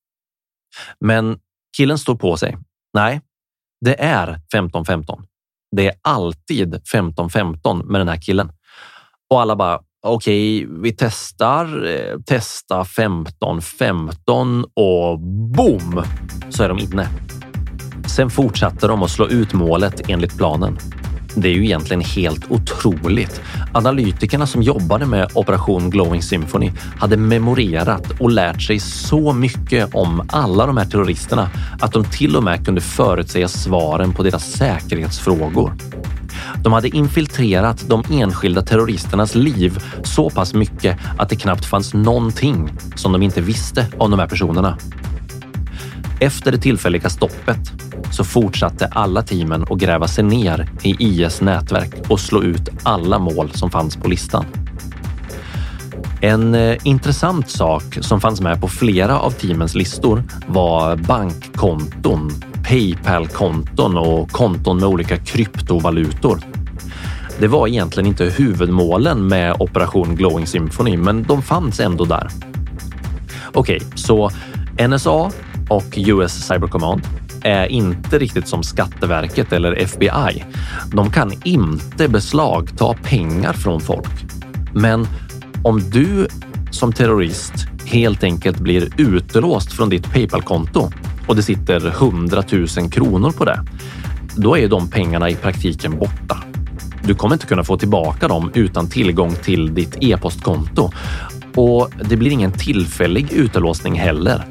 Men 1.00 1.40
killen 1.76 1.98
står 1.98 2.14
på 2.14 2.36
sig. 2.36 2.56
Nej, 2.94 3.20
det 3.80 4.02
är 4.02 4.40
15-15. 4.54 5.24
Det 5.76 5.88
är 5.88 5.94
alltid 6.02 6.74
15-15 6.74 7.84
med 7.84 8.00
den 8.00 8.08
här 8.08 8.22
killen. 8.22 8.52
Och 9.30 9.40
alla 9.40 9.56
bara, 9.56 9.80
okej, 10.06 10.64
okay, 10.64 10.80
vi 10.82 10.92
testar, 10.92 11.86
eh, 11.86 12.20
testa 12.20 12.84
15-15 12.84 14.64
och 14.74 15.20
boom 15.56 16.02
så 16.50 16.62
är 16.62 16.68
de 16.68 16.78
inne. 16.78 17.08
Sen 18.06 18.30
fortsatte 18.30 18.86
de 18.86 19.02
att 19.02 19.10
slå 19.10 19.28
ut 19.28 19.52
målet 19.52 20.02
enligt 20.08 20.36
planen. 20.36 20.78
Det 21.34 21.48
är 21.48 21.52
ju 21.52 21.64
egentligen 21.64 22.00
helt 22.00 22.50
otroligt. 22.50 23.40
Analytikerna 23.72 24.46
som 24.46 24.62
jobbade 24.62 25.06
med 25.06 25.30
Operation 25.34 25.90
Glowing 25.90 26.22
Symphony 26.22 26.72
hade 26.98 27.16
memorerat 27.16 28.20
och 28.20 28.30
lärt 28.30 28.62
sig 28.62 28.80
så 28.80 29.32
mycket 29.32 29.94
om 29.94 30.28
alla 30.28 30.66
de 30.66 30.76
här 30.76 30.84
terroristerna 30.84 31.50
att 31.80 31.92
de 31.92 32.04
till 32.04 32.36
och 32.36 32.42
med 32.42 32.64
kunde 32.64 32.80
förutsäga 32.80 33.48
svaren 33.48 34.12
på 34.12 34.22
deras 34.22 34.52
säkerhetsfrågor. 34.52 35.72
De 36.62 36.72
hade 36.72 36.96
infiltrerat 36.96 37.84
de 37.88 38.02
enskilda 38.10 38.62
terroristernas 38.62 39.34
liv 39.34 39.84
så 40.02 40.30
pass 40.30 40.54
mycket 40.54 40.98
att 41.18 41.28
det 41.28 41.36
knappt 41.36 41.64
fanns 41.64 41.94
någonting 41.94 42.72
som 42.94 43.12
de 43.12 43.22
inte 43.22 43.40
visste 43.40 43.86
om 43.98 44.10
de 44.10 44.20
här 44.20 44.28
personerna. 44.28 44.78
Efter 46.20 46.52
det 46.52 46.58
tillfälliga 46.58 47.10
stoppet 47.10 47.72
så 48.12 48.24
fortsatte 48.24 48.86
alla 48.86 49.22
teamen 49.22 49.62
att 49.70 49.78
gräva 49.78 50.08
sig 50.08 50.24
ner 50.24 50.68
i 50.82 50.96
IS 50.98 51.40
nätverk 51.40 51.94
och 52.08 52.20
slå 52.20 52.42
ut 52.42 52.68
alla 52.82 53.18
mål 53.18 53.50
som 53.50 53.70
fanns 53.70 53.96
på 53.96 54.08
listan. 54.08 54.44
En 56.20 56.54
eh, 56.54 56.76
intressant 56.82 57.50
sak 57.50 57.98
som 58.00 58.20
fanns 58.20 58.40
med 58.40 58.60
på 58.60 58.68
flera 58.68 59.18
av 59.18 59.30
teamens 59.30 59.74
listor 59.74 60.24
var 60.46 60.96
bankkonton, 60.96 62.32
Paypal-konton 62.70 63.96
och 63.96 64.30
konton 64.30 64.76
med 64.76 64.88
olika 64.88 65.16
kryptovalutor. 65.16 66.40
Det 67.38 67.48
var 67.48 67.68
egentligen 67.68 68.06
inte 68.06 68.24
huvudmålen 68.24 69.26
med 69.26 69.56
Operation 69.58 70.16
Glowing 70.16 70.46
Symphony, 70.46 70.96
men 70.96 71.22
de 71.22 71.42
fanns 71.42 71.80
ändå 71.80 72.04
där. 72.04 72.28
Okej, 73.52 73.76
okay, 73.76 73.88
så 73.94 74.30
NSA 74.88 75.30
och 75.68 75.84
US 75.96 76.46
Cyber 76.46 76.68
Command 76.68 77.02
är 77.42 77.66
inte 77.66 78.18
riktigt 78.18 78.48
som 78.48 78.62
Skatteverket 78.62 79.52
eller 79.52 79.72
FBI. 79.72 80.44
De 80.92 81.10
kan 81.10 81.32
inte 81.44 82.08
beslagta 82.08 82.94
pengar 82.94 83.52
från 83.52 83.80
folk. 83.80 84.24
Men 84.74 85.06
om 85.64 85.90
du 85.90 86.28
som 86.70 86.92
terrorist 86.92 87.54
helt 87.84 88.24
enkelt 88.24 88.58
blir 88.58 88.88
utelåst 88.96 89.72
från 89.72 89.88
ditt 89.88 90.12
Paypal-konto 90.12 90.90
och 91.26 91.36
det 91.36 91.42
sitter 91.42 91.86
100 91.86 92.42
000 92.52 92.90
kronor 92.90 93.30
på 93.30 93.44
det, 93.44 93.64
då 94.36 94.58
är 94.58 94.68
de 94.68 94.88
pengarna 94.88 95.30
i 95.30 95.34
praktiken 95.34 95.98
borta. 95.98 96.36
Du 97.04 97.14
kommer 97.14 97.34
inte 97.34 97.46
kunna 97.46 97.64
få 97.64 97.76
tillbaka 97.76 98.28
dem 98.28 98.50
utan 98.54 98.88
tillgång 98.88 99.34
till 99.34 99.74
ditt 99.74 99.96
e-postkonto 100.00 100.90
och 101.54 101.90
det 102.08 102.16
blir 102.16 102.30
ingen 102.30 102.52
tillfällig 102.52 103.32
utelåsning 103.32 103.94
heller. 103.94 104.44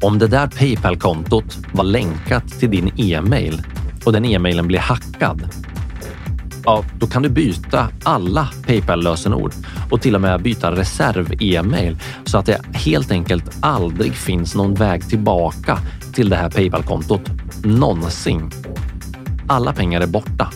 Om 0.00 0.18
det 0.18 0.26
där 0.26 0.46
Paypal-kontot 0.46 1.58
var 1.72 1.84
länkat 1.84 2.48
till 2.48 2.70
din 2.70 2.92
e-mail 2.96 3.62
och 4.04 4.12
den 4.12 4.24
e-mailen 4.24 4.66
blir 4.66 4.78
hackad, 4.78 5.48
ja, 6.64 6.84
då 6.98 7.06
kan 7.06 7.22
du 7.22 7.28
byta 7.28 7.88
alla 8.02 8.48
Paypal-lösenord 8.66 9.52
och 9.90 10.00
till 10.00 10.14
och 10.14 10.20
med 10.20 10.42
byta 10.42 10.72
reserv-e-mail 10.72 11.98
så 12.24 12.38
att 12.38 12.46
det 12.46 12.60
helt 12.72 13.10
enkelt 13.10 13.56
aldrig 13.60 14.14
finns 14.14 14.54
någon 14.54 14.74
väg 14.74 15.08
tillbaka 15.08 15.78
till 16.14 16.28
det 16.28 16.36
här 16.36 16.50
Paypal-kontot. 16.50 17.30
Någonsin. 17.64 18.50
Alla 19.46 19.72
pengar 19.72 20.00
är 20.00 20.06
borta. 20.06 20.50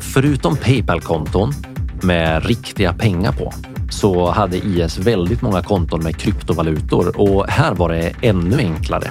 Förutom 0.00 0.56
Paypal-konton 0.56 1.52
med 2.02 2.46
riktiga 2.46 2.92
pengar 2.92 3.32
på 3.32 3.52
så 3.92 4.30
hade 4.30 4.56
IS 4.56 4.98
väldigt 4.98 5.42
många 5.42 5.62
konton 5.62 6.02
med 6.02 6.16
kryptovalutor 6.16 7.20
och 7.20 7.46
här 7.48 7.74
var 7.74 7.88
det 7.88 8.12
ännu 8.20 8.58
enklare. 8.58 9.10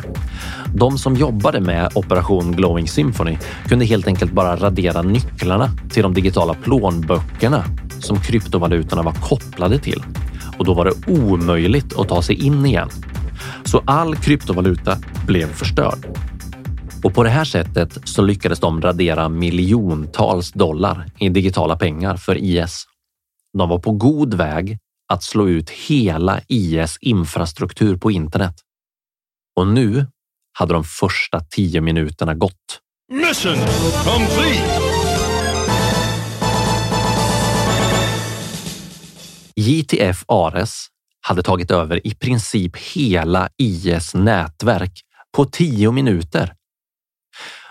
De 0.75 0.97
som 0.97 1.15
jobbade 1.15 1.61
med 1.61 1.91
Operation 1.95 2.51
Glowing 2.51 2.87
Symphony 2.87 3.37
kunde 3.67 3.85
helt 3.85 4.07
enkelt 4.07 4.31
bara 4.31 4.55
radera 4.55 5.01
nycklarna 5.01 5.69
till 5.89 6.03
de 6.03 6.13
digitala 6.13 6.53
plånböckerna 6.53 7.63
som 7.99 8.19
kryptovalutorna 8.19 9.01
var 9.01 9.13
kopplade 9.13 9.79
till 9.79 10.03
och 10.57 10.65
då 10.65 10.73
var 10.73 10.85
det 10.85 11.07
omöjligt 11.07 11.99
att 11.99 12.09
ta 12.09 12.21
sig 12.21 12.45
in 12.45 12.65
igen. 12.65 12.89
Så 13.65 13.81
all 13.85 14.15
kryptovaluta 14.15 14.97
blev 15.27 15.47
förstörd. 15.47 16.07
Och 17.03 17.13
på 17.13 17.23
det 17.23 17.29
här 17.29 17.45
sättet 17.45 17.97
så 18.03 18.21
lyckades 18.21 18.59
de 18.59 18.81
radera 18.81 19.29
miljontals 19.29 20.51
dollar 20.51 21.05
i 21.19 21.29
digitala 21.29 21.75
pengar 21.75 22.15
för 22.15 22.37
IS. 22.37 22.87
De 23.57 23.69
var 23.69 23.79
på 23.79 23.91
god 23.91 24.33
väg 24.33 24.77
att 25.13 25.23
slå 25.23 25.47
ut 25.47 25.69
hela 25.69 26.41
IS 26.47 26.97
infrastruktur 27.01 27.97
på 27.97 28.11
internet. 28.11 28.55
Och 29.55 29.67
nu 29.67 30.07
hade 30.53 30.73
de 30.73 30.83
första 30.83 31.39
tio 31.39 31.81
minuterna 31.81 32.33
gått. 32.33 32.79
Mission 33.11 33.57
complete! 34.03 34.81
JTF 39.55 40.23
Ares 40.27 40.87
hade 41.21 41.43
tagit 41.43 41.71
över 41.71 42.07
i 42.07 42.15
princip 42.15 42.77
hela 42.77 43.49
IS 43.57 44.13
nätverk 44.13 45.01
på 45.37 45.45
tio 45.45 45.91
minuter. 45.91 46.53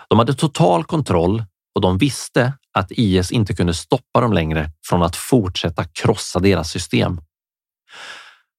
De 0.09 0.19
hade 0.19 0.33
total 0.33 0.83
kontroll 0.83 1.43
och 1.75 1.81
de 1.81 1.97
visste 1.97 2.53
att 2.73 2.91
IS 2.91 3.31
inte 3.31 3.53
kunde 3.53 3.73
stoppa 3.73 4.21
dem 4.21 4.33
längre 4.33 4.71
från 4.85 5.03
att 5.03 5.15
fortsätta 5.15 5.83
krossa 5.83 6.39
deras 6.39 6.69
system. 6.71 7.21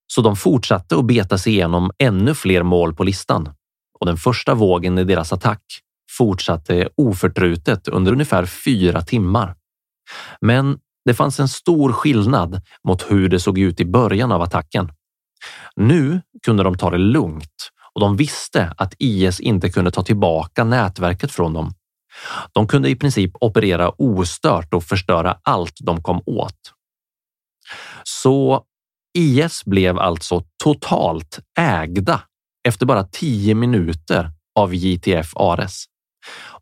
Så 0.06 0.22
de 0.22 0.36
fortsatte 0.36 0.96
att 0.96 1.06
beta 1.06 1.38
sig 1.38 1.52
igenom 1.52 1.90
ännu 1.98 2.34
fler 2.34 2.62
mål 2.62 2.94
på 2.94 3.04
listan 3.04 3.54
och 4.00 4.06
den 4.06 4.16
första 4.16 4.54
vågen 4.54 4.98
i 4.98 5.04
deras 5.04 5.32
attack 5.32 5.62
fortsatte 6.10 6.88
oförtrutet 6.96 7.88
under 7.88 8.12
ungefär 8.12 8.46
fyra 8.46 9.02
timmar. 9.02 9.54
Men 10.40 10.78
det 11.04 11.14
fanns 11.14 11.40
en 11.40 11.48
stor 11.48 11.92
skillnad 11.92 12.62
mot 12.88 13.10
hur 13.10 13.28
det 13.28 13.40
såg 13.40 13.58
ut 13.58 13.80
i 13.80 13.84
början 13.84 14.32
av 14.32 14.42
attacken. 14.42 14.92
Nu 15.76 16.20
kunde 16.42 16.62
de 16.62 16.78
ta 16.78 16.90
det 16.90 16.98
lugnt 16.98 17.70
och 17.94 18.00
de 18.00 18.16
visste 18.16 18.74
att 18.76 18.94
IS 18.98 19.40
inte 19.40 19.70
kunde 19.70 19.90
ta 19.90 20.02
tillbaka 20.02 20.64
nätverket 20.64 21.32
från 21.32 21.52
dem. 21.52 21.74
De 22.52 22.66
kunde 22.66 22.90
i 22.90 22.96
princip 22.96 23.32
operera 23.40 23.90
ostört 23.98 24.74
och 24.74 24.84
förstöra 24.84 25.38
allt 25.42 25.74
de 25.80 26.02
kom 26.02 26.22
åt. 26.26 26.72
Så 28.02 28.64
IS 29.18 29.64
blev 29.64 29.98
alltså 29.98 30.44
totalt 30.64 31.38
ägda 31.58 32.22
efter 32.68 32.86
bara 32.86 33.04
tio 33.04 33.54
minuter 33.54 34.30
av 34.58 34.74
JTF 34.74 35.36
Ares. 35.36 35.84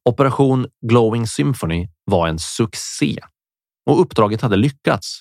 Operation 0.05 0.67
Glowing 0.87 1.27
Symphony 1.27 1.89
var 2.05 2.29
en 2.29 2.39
succé 2.39 3.19
och 3.91 4.01
uppdraget 4.01 4.41
hade 4.41 4.57
lyckats. 4.57 5.21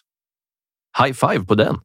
High 0.98 1.14
five 1.14 1.46
på 1.46 1.56
den! 1.56 1.80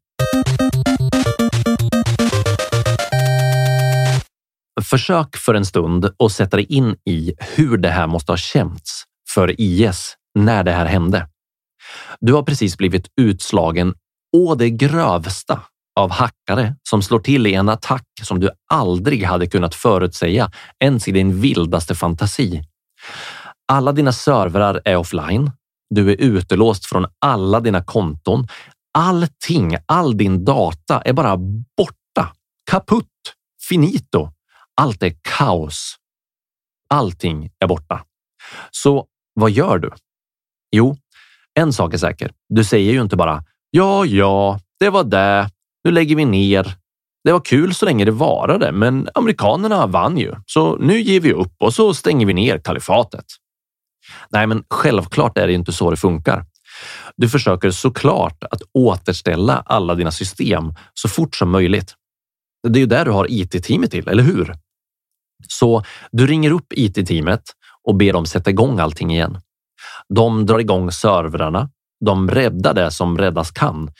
Försök 4.83 5.37
för 5.37 5.55
en 5.55 5.67
stund 5.67 6.11
och 6.17 6.33
sätta 6.33 6.57
dig 6.57 6.67
in 6.67 6.97
i 7.05 7.35
hur 7.39 7.77
det 7.77 7.91
här 7.91 8.07
måste 8.07 8.33
ha 8.33 8.37
känts 8.37 9.05
för 9.35 9.61
IS 9.61 10.17
när 10.39 10.65
det 10.65 10.73
här 10.73 10.87
hände. 10.87 11.29
Du 12.21 12.33
har 12.33 12.43
precis 12.43 12.77
blivit 12.77 13.09
utslagen 13.21 13.95
å 14.37 14.55
det 14.55 14.71
grövsta 14.71 15.61
av 16.01 16.11
hackare 16.11 16.77
som 16.89 17.03
slår 17.03 17.21
till 17.21 17.47
i 17.47 17.55
en 17.55 17.69
attack 17.69 18.07
som 18.23 18.41
du 18.41 18.51
aldrig 18.73 19.25
hade 19.25 19.47
kunnat 19.47 19.75
förutsäga 19.75 20.51
ens 20.81 21.09
i 21.09 21.13
din 21.13 21.41
vildaste 21.41 21.95
fantasi. 21.95 22.63
Alla 23.73 23.93
dina 23.93 24.13
servrar 24.13 24.81
är 24.85 24.97
offline. 24.97 25.51
Du 25.91 26.11
är 26.11 26.17
utelåst 26.21 26.87
från 26.87 27.07
alla 27.19 27.61
dina 27.61 27.85
konton. 27.85 28.49
Allting, 28.99 29.77
all 29.87 30.17
din 30.17 30.45
data 30.45 31.01
är 31.01 31.13
bara 31.13 31.37
borta. 31.77 32.33
Kaputt. 32.71 33.07
Finito. 33.69 34.31
Allt 34.75 35.03
är 35.03 35.15
kaos. 35.23 35.97
Allting 36.89 37.51
är 37.59 37.67
borta. 37.67 38.05
Så 38.71 39.07
vad 39.35 39.51
gör 39.51 39.79
du? 39.79 39.91
Jo, 40.73 40.97
en 41.55 41.73
sak 41.73 41.95
är 41.95 41.99
säker. 41.99 42.33
Du 42.49 42.65
säger 42.65 42.93
ju 42.93 43.01
inte 43.01 43.17
bara 43.17 43.45
ja, 43.71 44.07
ja, 44.07 44.61
det 44.81 44.91
var 44.91 45.05
det. 45.05 45.51
Nu 45.85 45.91
lägger 45.91 46.17
vi 46.17 46.25
ner. 46.25 46.75
Det 47.25 47.33
var 47.33 47.41
kul 47.41 47.75
så 47.75 47.85
länge 47.85 48.05
det 48.05 48.11
varade, 48.11 48.73
men 48.73 49.09
amerikanerna 49.15 49.87
vann 49.87 50.19
ju, 50.19 50.35
så 50.47 50.77
nu 50.77 51.01
ger 51.01 51.21
vi 51.21 51.33
upp 51.33 51.53
och 51.59 51.75
så 51.75 51.95
stänger 51.95 52.27
vi 52.27 52.35
ner 52.35 52.59
kalifatet. 52.59 53.25
Nej, 54.31 54.47
men 54.47 54.65
självklart 54.71 55.39
är 55.39 55.47
det 55.47 55.53
inte 55.53 55.73
så 55.73 55.91
det 55.91 55.97
funkar. 55.97 56.45
Du 57.17 57.29
försöker 57.29 57.71
såklart 57.71 58.45
att 58.45 58.63
återställa 58.73 59.63
alla 59.67 59.95
dina 59.95 60.11
system 60.11 60.75
så 60.95 61.09
fort 61.09 61.37
som 61.37 61.51
möjligt. 61.51 61.95
Det 62.69 62.79
är 62.79 62.81
ju 62.81 62.87
där 62.87 63.05
du 63.05 63.11
har 63.11 63.27
IT-teamet 63.31 63.91
till, 63.91 64.09
eller 64.09 64.23
hur? 64.23 64.55
Så 65.49 65.83
du 66.13 66.27
ringer 66.27 66.51
upp 66.51 66.73
IT-teamet 66.73 67.43
och 67.85 67.97
ber 67.97 68.13
dem 68.13 68.27
sätta 68.27 68.51
igång 68.51 68.79
allting 68.79 69.13
igen. 69.13 69.41
De 70.09 70.47
drar 70.47 70.59
igång 70.59 70.91
servrarna. 70.91 71.71
De 72.05 72.31
räddar 72.31 72.75
det 72.75 72.91
som 72.91 73.19
räddas 73.19 73.51
kan. 73.51 73.91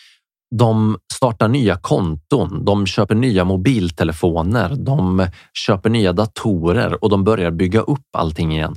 De 0.51 0.99
startar 1.13 1.49
nya 1.49 1.77
konton. 1.77 2.65
De 2.65 2.87
köper 2.87 3.15
nya 3.15 3.45
mobiltelefoner. 3.45 4.75
De 4.77 5.27
köper 5.67 5.91
nya 5.91 6.13
datorer 6.13 7.05
och 7.05 7.11
de 7.11 7.25
börjar 7.25 7.51
bygga 7.51 7.81
upp 7.81 8.17
allting 8.17 8.53
igen. 8.53 8.77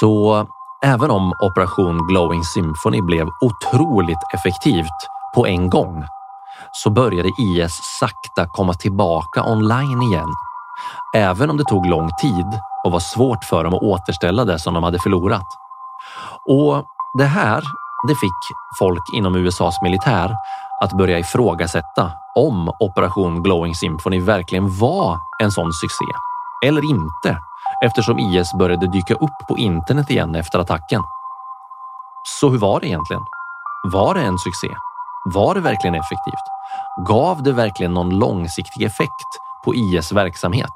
Så 0.00 0.46
även 0.84 1.10
om 1.10 1.32
Operation 1.40 2.06
Glowing 2.06 2.44
Symphony 2.44 3.00
blev 3.00 3.28
otroligt 3.40 4.18
effektivt 4.34 5.08
på 5.34 5.46
en 5.46 5.70
gång 5.70 6.04
så 6.72 6.90
började 6.90 7.28
IS 7.38 7.80
sakta 8.00 8.46
komma 8.46 8.74
tillbaka 8.74 9.44
online 9.44 10.02
igen. 10.02 10.28
Även 11.16 11.50
om 11.50 11.56
det 11.56 11.64
tog 11.64 11.86
lång 11.86 12.10
tid 12.20 12.46
och 12.84 12.92
var 12.92 13.00
svårt 13.00 13.44
för 13.44 13.64
dem 13.64 13.74
att 13.74 13.82
återställa 13.82 14.44
det 14.44 14.58
som 14.58 14.74
de 14.74 14.82
hade 14.82 14.98
förlorat. 14.98 15.46
Och 16.46 16.84
det 17.18 17.24
här, 17.24 17.62
det 18.08 18.14
fick 18.14 18.56
folk 18.78 19.02
inom 19.14 19.36
USAs 19.36 19.82
militär 19.82 20.34
att 20.80 20.92
börja 20.92 21.18
ifrågasätta 21.18 22.12
om 22.34 22.72
Operation 22.80 23.42
Glowing 23.42 23.74
Symphony 23.74 24.20
verkligen 24.20 24.78
var 24.78 25.18
en 25.42 25.52
sån 25.52 25.72
succé 25.72 26.04
eller 26.66 26.90
inte 26.90 27.38
eftersom 27.84 28.18
IS 28.18 28.52
började 28.58 28.92
dyka 28.92 29.14
upp 29.14 29.48
på 29.48 29.58
internet 29.58 30.10
igen 30.10 30.34
efter 30.34 30.58
attacken. 30.58 31.02
Så 32.40 32.50
hur 32.50 32.58
var 32.58 32.80
det 32.80 32.86
egentligen? 32.86 33.22
Var 33.92 34.14
det 34.14 34.20
en 34.20 34.38
succé? 34.38 34.68
Var 35.34 35.54
det 35.54 35.60
verkligen 35.60 35.94
effektivt? 35.94 36.46
Gav 37.08 37.42
det 37.42 37.52
verkligen 37.52 37.94
någon 37.94 38.18
långsiktig 38.18 38.82
effekt 38.82 39.30
på 39.64 39.74
IS 39.74 40.12
verksamhet? 40.12 40.74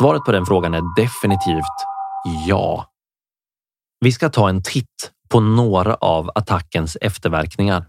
Svaret 0.00 0.24
på 0.24 0.32
den 0.32 0.46
frågan 0.46 0.74
är 0.74 1.02
definitivt 1.02 1.78
ja. 2.46 2.86
Vi 4.00 4.12
ska 4.12 4.28
ta 4.28 4.48
en 4.48 4.62
titt 4.62 5.12
på 5.28 5.40
några 5.40 5.94
av 5.94 6.30
attackens 6.34 6.96
efterverkningar. 7.00 7.86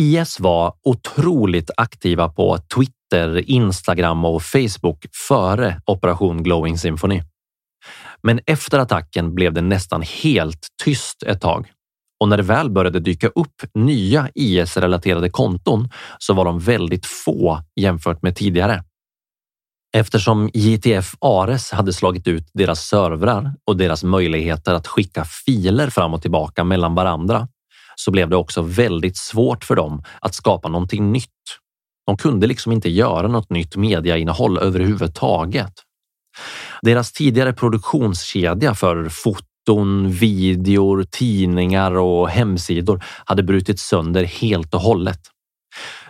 IS 0.00 0.40
var 0.40 0.74
otroligt 0.84 1.70
aktiva 1.76 2.28
på 2.28 2.58
Twitter, 2.74 2.97
Instagram 3.46 4.24
och 4.24 4.42
Facebook 4.42 5.06
före 5.28 5.80
operation 5.86 6.42
Glowing 6.42 6.78
Symphony. 6.78 7.22
Men 8.22 8.40
efter 8.46 8.78
attacken 8.78 9.34
blev 9.34 9.52
det 9.52 9.60
nästan 9.60 10.02
helt 10.02 10.66
tyst 10.84 11.22
ett 11.22 11.40
tag 11.40 11.72
och 12.20 12.28
när 12.28 12.36
det 12.36 12.42
väl 12.42 12.70
började 12.70 13.00
dyka 13.00 13.28
upp 13.28 13.62
nya 13.74 14.28
IS-relaterade 14.34 15.30
konton 15.30 15.88
så 16.18 16.34
var 16.34 16.44
de 16.44 16.58
väldigt 16.58 17.06
få 17.06 17.62
jämfört 17.80 18.22
med 18.22 18.36
tidigare. 18.36 18.84
Eftersom 19.96 20.50
JTF 20.54 21.14
Ares 21.20 21.70
hade 21.70 21.92
slagit 21.92 22.26
ut 22.26 22.50
deras 22.54 22.80
servrar 22.80 23.54
och 23.66 23.76
deras 23.76 24.04
möjligheter 24.04 24.74
att 24.74 24.86
skicka 24.86 25.24
filer 25.24 25.90
fram 25.90 26.14
och 26.14 26.22
tillbaka 26.22 26.64
mellan 26.64 26.94
varandra 26.94 27.48
så 27.96 28.10
blev 28.10 28.30
det 28.30 28.36
också 28.36 28.62
väldigt 28.62 29.16
svårt 29.16 29.64
för 29.64 29.76
dem 29.76 30.02
att 30.20 30.34
skapa 30.34 30.68
någonting 30.68 31.12
nytt. 31.12 31.28
De 32.08 32.16
kunde 32.16 32.46
liksom 32.46 32.72
inte 32.72 32.90
göra 32.90 33.28
något 33.28 33.50
nytt 33.50 33.76
mediainnehåll 33.76 34.58
överhuvudtaget. 34.58 35.72
Deras 36.82 37.12
tidigare 37.12 37.52
produktionskedja 37.52 38.74
för 38.74 39.08
foton, 39.08 40.10
videor, 40.10 41.04
tidningar 41.10 41.92
och 41.92 42.28
hemsidor 42.28 43.04
hade 43.24 43.42
brutit 43.42 43.80
sönder 43.80 44.24
helt 44.24 44.74
och 44.74 44.80
hållet. 44.80 45.20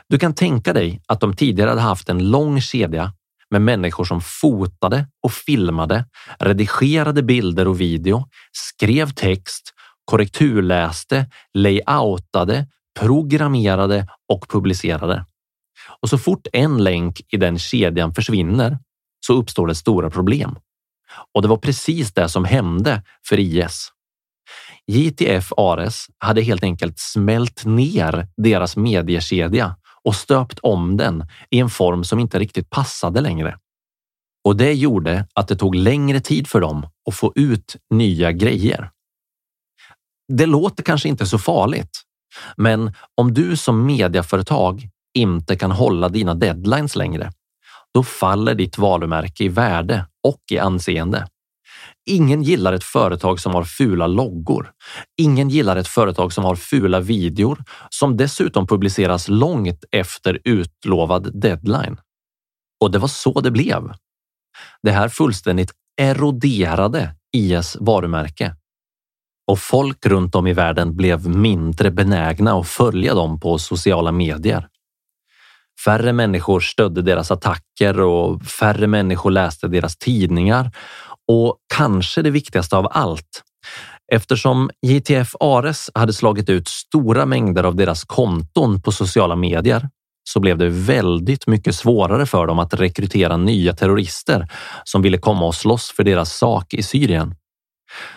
Du 0.09 0.19
kan 0.19 0.35
tänka 0.35 0.73
dig 0.73 1.03
att 1.09 1.21
de 1.21 1.37
tidigare 1.37 1.69
hade 1.69 1.81
haft 1.81 2.09
en 2.09 2.31
lång 2.31 2.61
kedja 2.61 3.13
med 3.51 3.63
människor 3.63 4.05
som 4.05 4.21
fotade 4.21 5.07
och 5.23 5.33
filmade, 5.33 6.05
redigerade 6.39 7.23
bilder 7.23 7.69
och 7.69 7.81
video, 7.81 8.25
skrev 8.53 9.11
text 9.11 9.73
korrekturläste, 10.05 11.27
layoutade, 11.55 12.67
programmerade 13.01 14.09
och 14.33 14.49
publicerade. 14.49 15.25
Och 16.03 16.09
så 16.09 16.19
fort 16.19 16.47
en 16.53 16.85
länk 16.85 17.21
i 17.29 17.37
den 17.37 17.59
kedjan 17.59 18.15
försvinner 18.15 18.79
så 19.27 19.35
uppstår 19.35 19.67
det 19.67 19.75
stora 19.75 20.11
problem. 20.11 20.59
Och 21.35 21.43
det 21.43 21.49
var 21.49 21.57
precis 21.57 22.13
det 22.13 22.29
som 22.29 22.45
hände 22.45 23.03
för 23.29 23.39
IS. 23.39 23.93
JTF 24.87 25.53
Ares 25.57 26.07
hade 26.19 26.43
helt 26.43 26.63
enkelt 26.63 26.99
smält 26.99 27.65
ner 27.65 28.29
deras 28.37 28.77
mediekedja 28.77 29.77
och 30.05 30.15
stöpt 30.15 30.59
om 30.59 30.97
den 30.97 31.27
i 31.51 31.59
en 31.59 31.71
form 31.71 32.05
som 32.05 32.19
inte 32.19 32.39
riktigt 32.39 32.71
passade 32.71 33.21
längre. 33.21 33.59
Och 34.45 34.57
det 34.57 34.73
gjorde 34.73 35.27
att 35.35 35.49
det 35.49 35.57
tog 35.57 35.75
längre 35.75 36.21
tid 36.21 36.49
för 36.49 36.61
dem 36.61 36.87
att 37.09 37.15
få 37.15 37.33
ut 37.35 37.77
nya 37.91 38.33
grejer. 38.33 38.91
Det 40.33 40.47
låter 40.47 40.83
kanske 40.83 41.09
inte 41.09 41.27
så 41.27 41.39
farligt, 41.39 42.03
men 42.57 42.93
om 43.15 43.35
du 43.35 43.57
som 43.57 43.87
mediaföretag 43.87 44.89
inte 45.15 45.56
kan 45.56 45.71
hålla 45.71 46.09
dina 46.09 46.35
deadlines 46.35 46.96
längre, 46.96 47.33
då 47.94 48.02
faller 48.02 48.54
ditt 48.54 48.79
varumärke 48.79 49.44
i 49.44 49.48
värde 49.48 50.06
och 50.23 50.42
i 50.50 50.59
anseende. 50.59 51.27
ingen 52.11 52.42
gillar 52.42 52.73
ett 52.73 52.85
företag 52.85 53.40
som 53.40 53.54
har 53.54 53.65
fula 53.65 54.06
loggor. 54.06 54.73
Ingen 55.21 55.48
gillar 55.48 55.77
ett 55.77 55.88
företag 55.88 56.33
som 56.33 56.44
har 56.44 56.56
fula 56.56 57.00
videor 57.00 57.65
som 57.90 58.17
dessutom 58.17 58.67
publiceras 58.67 59.29
långt 59.29 59.85
efter 59.92 60.40
utlovad 60.44 61.40
deadline. 61.40 62.00
Och 62.81 62.90
det 62.90 62.98
var 62.98 63.09
så 63.09 63.40
det 63.40 63.50
blev. 63.50 63.92
Det 64.83 64.90
här 64.90 65.09
fullständigt 65.09 65.73
eroderade 66.00 67.15
IS 67.33 67.77
varumärke 67.81 68.54
och 69.48 69.59
folk 69.59 70.06
runt 70.06 70.35
om 70.35 70.46
i 70.46 70.52
världen 70.52 70.96
blev 70.96 71.29
mindre 71.29 71.90
benägna 71.90 72.59
att 72.59 72.69
följa 72.69 73.15
dem 73.15 73.40
på 73.40 73.59
sociala 73.59 74.13
medier. 74.13 74.69
Färre 75.85 76.12
människor 76.12 76.60
stödde 76.60 77.02
deras 77.02 77.31
attacker 77.31 78.00
och 78.00 78.42
färre 78.42 78.87
människor 78.87 79.31
läste 79.31 79.68
deras 79.68 79.96
tidningar. 79.96 80.70
Och 81.29 81.56
kanske 81.74 82.22
det 82.22 82.31
viktigaste 82.31 82.76
av 82.76 82.88
allt, 82.90 83.42
eftersom 84.12 84.70
JTF 84.87 85.35
Ares 85.40 85.90
hade 85.94 86.12
slagit 86.12 86.50
ut 86.50 86.68
stora 86.68 87.26
mängder 87.26 87.64
av 87.64 87.76
deras 87.76 88.04
konton 88.04 88.83
på 88.83 88.92
sociala 88.92 89.37
medier 89.37 89.88
så 90.29 90.40
blev 90.40 90.58
det 90.58 90.68
väldigt 90.68 91.46
mycket 91.46 91.74
svårare 91.74 92.26
för 92.26 92.46
dem 92.46 92.58
att 92.58 92.74
rekrytera 92.74 93.37
nya 93.37 93.72
terrorister 93.72 94.48
som 94.85 95.02
ville 95.02 95.18
komma 95.18 95.46
och 95.46 95.54
slåss 95.54 95.92
för 95.96 96.04
deras 96.04 96.38
sak 96.38 96.74
i 96.74 96.83
Syrien. 96.83 97.35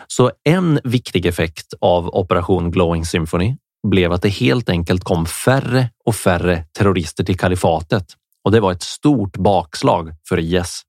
Så 0.08 0.32
en 0.44 0.80
viktig 0.84 1.26
effekt 1.26 1.74
av 1.82 2.08
Operation 2.08 2.72
Glowing 2.72 3.06
Symphony 3.06 3.56
blev 3.88 4.12
att 4.12 4.22
det 4.22 4.30
helt 4.30 4.70
enkelt 4.70 5.04
kom 5.04 5.26
färre 5.26 5.90
och 6.06 6.16
färre 6.16 6.66
terrorister 6.72 7.24
till 7.24 7.38
kalifatet 7.38 8.06
och 8.44 8.52
det 8.52 8.60
var 8.60 8.72
ett 8.72 8.84
stort 8.84 9.38
bakslag 9.38 10.14
för 10.30 10.40
IS. 10.40 10.82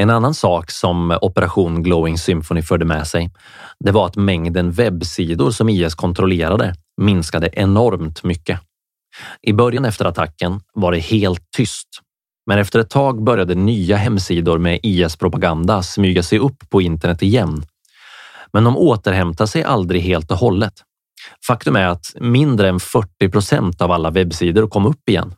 En 0.00 0.10
annan 0.10 0.34
sak 0.34 0.70
som 0.70 1.18
Operation 1.22 1.82
Glowing 1.82 2.18
Symphony 2.18 2.62
förde 2.62 2.84
med 2.84 3.06
sig, 3.06 3.30
det 3.84 3.92
var 3.92 4.06
att 4.06 4.16
mängden 4.16 4.72
webbsidor 4.72 5.50
som 5.50 5.68
IS 5.68 5.94
kontrollerade 5.94 6.74
minskade 7.00 7.50
enormt 7.52 8.24
mycket. 8.24 8.60
I 9.42 9.52
början 9.52 9.84
efter 9.84 10.04
attacken 10.04 10.60
var 10.74 10.92
det 10.92 10.98
helt 10.98 11.50
tyst, 11.56 11.88
men 12.46 12.58
efter 12.58 12.78
ett 12.78 12.90
tag 12.90 13.22
började 13.22 13.54
nya 13.54 13.96
hemsidor 13.96 14.58
med 14.58 14.80
IS 14.82 15.16
propaganda 15.16 15.82
smyga 15.82 16.22
sig 16.22 16.38
upp 16.38 16.70
på 16.70 16.82
internet 16.82 17.22
igen. 17.22 17.64
Men 18.52 18.64
de 18.64 18.76
återhämtade 18.76 19.48
sig 19.48 19.62
aldrig 19.62 20.02
helt 20.02 20.30
och 20.30 20.38
hållet. 20.38 20.74
Faktum 21.46 21.76
är 21.76 21.86
att 21.86 22.06
mindre 22.20 22.68
än 22.68 22.80
40 22.80 23.28
procent 23.28 23.80
av 23.80 23.92
alla 23.92 24.10
webbsidor 24.10 24.68
kom 24.68 24.86
upp 24.86 25.08
igen. 25.08 25.34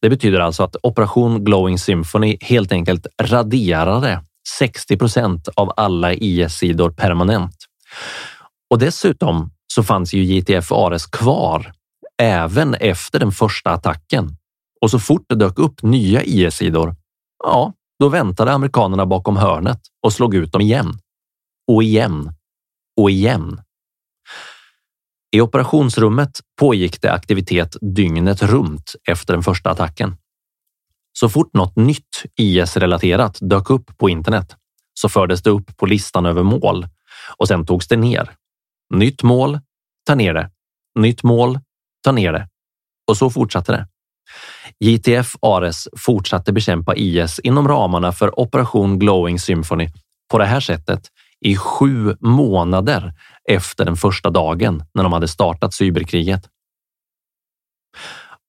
Det 0.00 0.10
betyder 0.10 0.40
alltså 0.40 0.62
att 0.62 0.76
Operation 0.82 1.44
Glowing 1.44 1.78
Symphony 1.78 2.36
helt 2.40 2.72
enkelt 2.72 3.06
raderade 3.22 4.24
60 4.58 4.96
procent 4.96 5.48
av 5.56 5.72
alla 5.76 6.14
IS-sidor 6.14 6.90
permanent. 6.90 7.56
Och 8.70 8.78
dessutom 8.78 9.50
så 9.74 9.82
fanns 9.82 10.14
ju 10.14 10.24
JTF 10.24 10.72
Ares 10.72 11.06
kvar 11.06 11.72
även 12.22 12.74
efter 12.74 13.18
den 13.18 13.32
första 13.32 13.70
attacken. 13.70 14.36
Och 14.80 14.90
så 14.90 14.98
fort 14.98 15.24
det 15.28 15.34
dök 15.34 15.58
upp 15.58 15.82
nya 15.82 16.22
IS-sidor, 16.22 16.96
ja, 17.44 17.72
då 18.00 18.08
väntade 18.08 18.52
amerikanerna 18.52 19.06
bakom 19.06 19.36
hörnet 19.36 19.80
och 20.02 20.12
slog 20.12 20.34
ut 20.34 20.52
dem 20.52 20.60
igen. 20.60 20.98
Och 21.72 21.82
igen. 21.82 22.32
Och 23.00 23.10
igen. 23.10 23.60
I 25.34 25.40
operationsrummet 25.40 26.40
pågick 26.60 27.02
det 27.02 27.12
aktivitet 27.12 27.76
dygnet 27.80 28.42
runt 28.42 28.94
efter 29.08 29.32
den 29.32 29.42
första 29.42 29.70
attacken. 29.70 30.16
Så 31.12 31.28
fort 31.28 31.54
något 31.54 31.76
nytt 31.76 32.22
IS-relaterat 32.36 33.38
dök 33.40 33.70
upp 33.70 33.98
på 33.98 34.08
internet 34.08 34.56
så 35.00 35.08
fördes 35.08 35.42
det 35.42 35.50
upp 35.50 35.76
på 35.76 35.86
listan 35.86 36.26
över 36.26 36.42
mål 36.42 36.86
och 37.36 37.48
sen 37.48 37.66
togs 37.66 37.88
det 37.88 37.96
ner. 37.96 38.30
Nytt 38.94 39.22
mål, 39.22 39.60
ta 40.06 40.14
ner 40.14 40.34
det. 40.34 40.50
Nytt 40.98 41.22
mål, 41.22 41.58
ta 42.04 42.12
ner 42.12 42.32
det. 42.32 42.48
Och 43.08 43.16
så 43.16 43.30
fortsatte 43.30 43.72
det. 43.72 43.88
JTF 44.80 45.36
Ares 45.42 45.88
fortsatte 45.96 46.52
bekämpa 46.52 46.94
IS 46.96 47.38
inom 47.38 47.68
ramarna 47.68 48.12
för 48.12 48.40
Operation 48.40 48.98
Glowing 48.98 49.38
Symphony 49.38 49.88
på 50.30 50.38
det 50.38 50.46
här 50.46 50.60
sättet 50.60 51.08
i 51.44 51.56
sju 51.56 52.16
månader 52.20 53.14
efter 53.50 53.84
den 53.84 53.96
första 53.96 54.30
dagen 54.30 54.84
när 54.94 55.02
de 55.02 55.12
hade 55.12 55.28
startat 55.28 55.74
cyberkriget. 55.74 56.48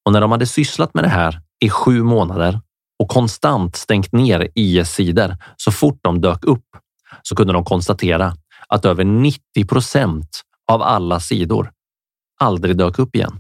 Och 0.05 0.11
när 0.11 0.21
de 0.21 0.31
hade 0.31 0.45
sysslat 0.45 0.93
med 0.93 1.03
det 1.03 1.09
här 1.09 1.41
i 1.59 1.69
sju 1.69 2.03
månader 2.03 2.61
och 2.99 3.09
konstant 3.09 3.75
stängt 3.75 4.11
ner 4.11 4.47
IS-sidor 4.55 5.37
så 5.55 5.71
fort 5.71 5.99
de 6.01 6.21
dök 6.21 6.43
upp 6.43 6.65
så 7.21 7.35
kunde 7.35 7.53
de 7.53 7.63
konstatera 7.63 8.33
att 8.67 8.85
över 8.85 9.03
90 9.03 9.65
procent 9.67 10.41
av 10.71 10.81
alla 10.81 11.19
sidor 11.19 11.71
aldrig 12.39 12.77
dök 12.77 12.99
upp 12.99 13.15
igen. 13.15 13.39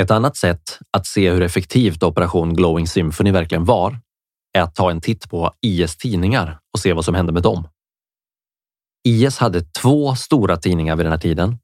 Ett 0.00 0.10
annat 0.10 0.36
sätt 0.36 0.78
att 0.90 1.06
se 1.06 1.30
hur 1.30 1.42
effektivt 1.42 2.02
Operation 2.02 2.54
Glowing 2.54 2.86
Symphony 2.86 3.32
verkligen 3.32 3.64
var 3.64 4.00
är 4.52 4.62
att 4.62 4.74
ta 4.74 4.90
en 4.90 5.00
titt 5.00 5.30
på 5.30 5.52
IS 5.60 5.96
tidningar 5.96 6.58
och 6.72 6.80
se 6.80 6.92
vad 6.92 7.04
som 7.04 7.14
hände 7.14 7.32
med 7.32 7.42
dem. 7.42 7.68
IS 9.08 9.38
hade 9.38 9.60
två 9.60 10.14
stora 10.14 10.56
tidningar 10.56 10.96
vid 10.96 11.06
den 11.06 11.12
här 11.12 11.20
tiden. 11.20 11.58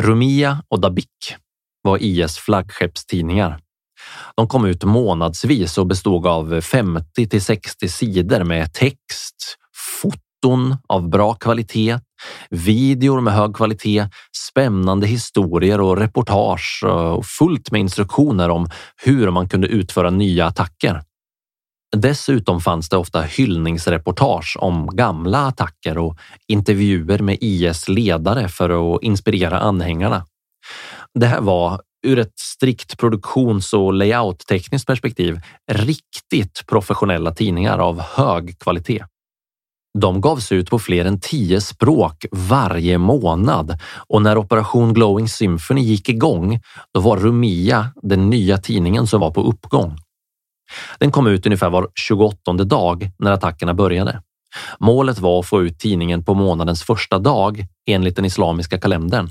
Rumia 0.00 0.62
och 0.68 0.80
Dabik 0.80 1.34
var 1.82 1.98
IS 2.02 2.38
flaggskeppstidningar. 2.38 3.58
De 4.36 4.48
kom 4.48 4.64
ut 4.64 4.84
månadsvis 4.84 5.78
och 5.78 5.86
bestod 5.86 6.26
av 6.26 6.60
50 6.60 7.28
till 7.28 7.42
60 7.42 7.88
sidor 7.88 8.44
med 8.44 8.72
text, 8.72 9.56
foton 10.00 10.76
av 10.88 11.08
bra 11.08 11.34
kvalitet, 11.34 11.98
videor 12.50 13.20
med 13.20 13.34
hög 13.34 13.56
kvalitet, 13.56 14.08
spännande 14.48 15.06
historier 15.06 15.80
och 15.80 15.96
reportage 15.96 16.84
och 17.16 17.26
fullt 17.26 17.70
med 17.70 17.80
instruktioner 17.80 18.48
om 18.48 18.68
hur 19.04 19.30
man 19.30 19.48
kunde 19.48 19.66
utföra 19.68 20.10
nya 20.10 20.46
attacker. 20.46 21.02
Dessutom 21.96 22.60
fanns 22.60 22.88
det 22.88 22.96
ofta 22.96 23.22
hyllningsreportage 23.22 24.56
om 24.60 24.96
gamla 24.96 25.46
attacker 25.46 25.98
och 25.98 26.16
intervjuer 26.48 27.18
med 27.18 27.38
IS 27.40 27.88
ledare 27.88 28.48
för 28.48 28.94
att 28.94 29.02
inspirera 29.02 29.58
anhängarna. 29.58 30.26
Det 31.14 31.26
här 31.26 31.40
var 31.40 31.80
ur 32.06 32.18
ett 32.18 32.38
strikt 32.38 32.98
produktions 32.98 33.72
och 33.72 33.94
layout-tekniskt 33.94 34.86
perspektiv 34.86 35.40
riktigt 35.72 36.64
professionella 36.66 37.34
tidningar 37.34 37.78
av 37.78 38.00
hög 38.00 38.58
kvalitet. 38.58 39.04
De 39.98 40.20
gavs 40.20 40.52
ut 40.52 40.70
på 40.70 40.78
fler 40.78 41.04
än 41.04 41.20
tio 41.20 41.60
språk 41.60 42.26
varje 42.32 42.98
månad 42.98 43.78
och 44.08 44.22
när 44.22 44.38
Operation 44.38 44.94
Glowing 44.94 45.28
Symphony 45.28 45.80
gick 45.80 46.08
igång, 46.08 46.60
då 46.94 47.00
var 47.00 47.16
Rumia 47.16 47.92
den 48.02 48.30
nya 48.30 48.58
tidningen 48.58 49.06
som 49.06 49.20
var 49.20 49.30
på 49.30 49.42
uppgång. 49.42 49.98
Den 50.98 51.10
kom 51.10 51.26
ut 51.26 51.46
ungefär 51.46 51.70
var 51.70 51.88
28 51.94 52.52
dag 52.52 53.10
när 53.18 53.32
attackerna 53.32 53.74
började. 53.74 54.22
Målet 54.78 55.18
var 55.18 55.40
att 55.40 55.46
få 55.46 55.62
ut 55.62 55.78
tidningen 55.78 56.24
på 56.24 56.34
månadens 56.34 56.82
första 56.82 57.18
dag 57.18 57.66
enligt 57.86 58.16
den 58.16 58.24
islamiska 58.24 58.80
kalendern. 58.80 59.30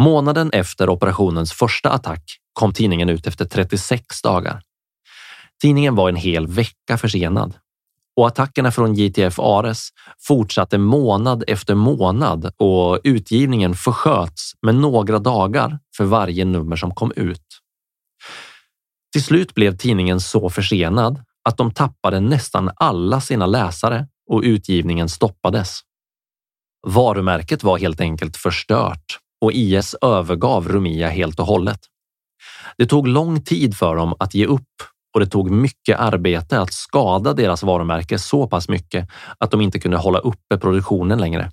Månaden 0.00 0.50
efter 0.50 0.88
operationens 0.88 1.52
första 1.52 1.90
attack 1.90 2.22
kom 2.52 2.72
tidningen 2.72 3.08
ut 3.08 3.26
efter 3.26 3.44
36 3.44 4.22
dagar. 4.22 4.62
Tidningen 5.62 5.94
var 5.94 6.08
en 6.08 6.16
hel 6.16 6.46
vecka 6.46 6.98
försenad 6.98 7.54
och 8.16 8.26
attackerna 8.26 8.70
från 8.70 8.94
JTF 8.94 9.38
Ares 9.38 9.88
fortsatte 10.26 10.78
månad 10.78 11.44
efter 11.46 11.74
månad 11.74 12.52
och 12.56 13.00
utgivningen 13.04 13.74
försköts 13.74 14.52
med 14.62 14.74
några 14.74 15.18
dagar 15.18 15.78
för 15.96 16.04
varje 16.04 16.44
nummer 16.44 16.76
som 16.76 16.94
kom 16.94 17.12
ut. 17.16 17.46
Till 19.14 19.24
slut 19.24 19.54
blev 19.54 19.76
tidningen 19.76 20.20
så 20.20 20.50
försenad 20.50 21.22
att 21.48 21.56
de 21.56 21.70
tappade 21.70 22.20
nästan 22.20 22.70
alla 22.76 23.20
sina 23.20 23.46
läsare 23.46 24.06
och 24.30 24.42
utgivningen 24.44 25.08
stoppades. 25.08 25.80
Varumärket 26.86 27.62
var 27.64 27.78
helt 27.78 28.00
enkelt 28.00 28.36
förstört 28.36 29.18
och 29.40 29.52
IS 29.52 29.94
övergav 29.94 30.68
Rumia 30.68 31.08
helt 31.08 31.40
och 31.40 31.46
hållet. 31.46 31.80
Det 32.76 32.86
tog 32.86 33.08
lång 33.08 33.42
tid 33.42 33.76
för 33.76 33.96
dem 33.96 34.14
att 34.18 34.34
ge 34.34 34.46
upp 34.46 34.72
och 35.14 35.20
det 35.20 35.26
tog 35.26 35.50
mycket 35.50 35.98
arbete 35.98 36.60
att 36.60 36.72
skada 36.72 37.32
deras 37.32 37.62
varumärke 37.62 38.18
så 38.18 38.46
pass 38.46 38.68
mycket 38.68 39.08
att 39.38 39.50
de 39.50 39.60
inte 39.60 39.80
kunde 39.80 39.96
hålla 39.96 40.18
uppe 40.18 40.58
produktionen 40.58 41.18
längre. 41.18 41.50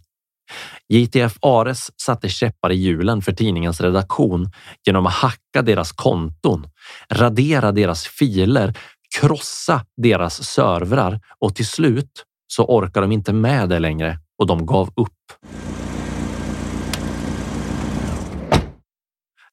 JTF 0.89 1.37
Ares 1.41 2.01
satte 2.01 2.29
käppar 2.29 2.71
i 2.71 2.75
hjulen 2.75 3.21
för 3.21 3.31
tidningens 3.31 3.81
redaktion 3.81 4.51
genom 4.85 5.05
att 5.05 5.13
hacka 5.13 5.61
deras 5.61 5.91
konton, 5.91 6.67
radera 7.11 7.71
deras 7.71 8.07
filer, 8.07 8.73
krossa 9.19 9.85
deras 9.97 10.43
servrar 10.43 11.19
och 11.39 11.55
till 11.55 11.67
slut 11.67 12.25
så 12.47 12.65
orkar 12.65 13.01
de 13.01 13.11
inte 13.11 13.33
med 13.33 13.69
det 13.69 13.79
längre 13.79 14.19
och 14.37 14.47
de 14.47 14.65
gav 14.65 14.89
upp. 14.95 15.11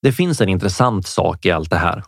Det 0.02 0.12
finns 0.12 0.40
en 0.40 0.48
intressant 0.48 1.06
sak 1.06 1.46
i 1.46 1.50
allt 1.50 1.70
det 1.70 1.76
här. 1.76 2.02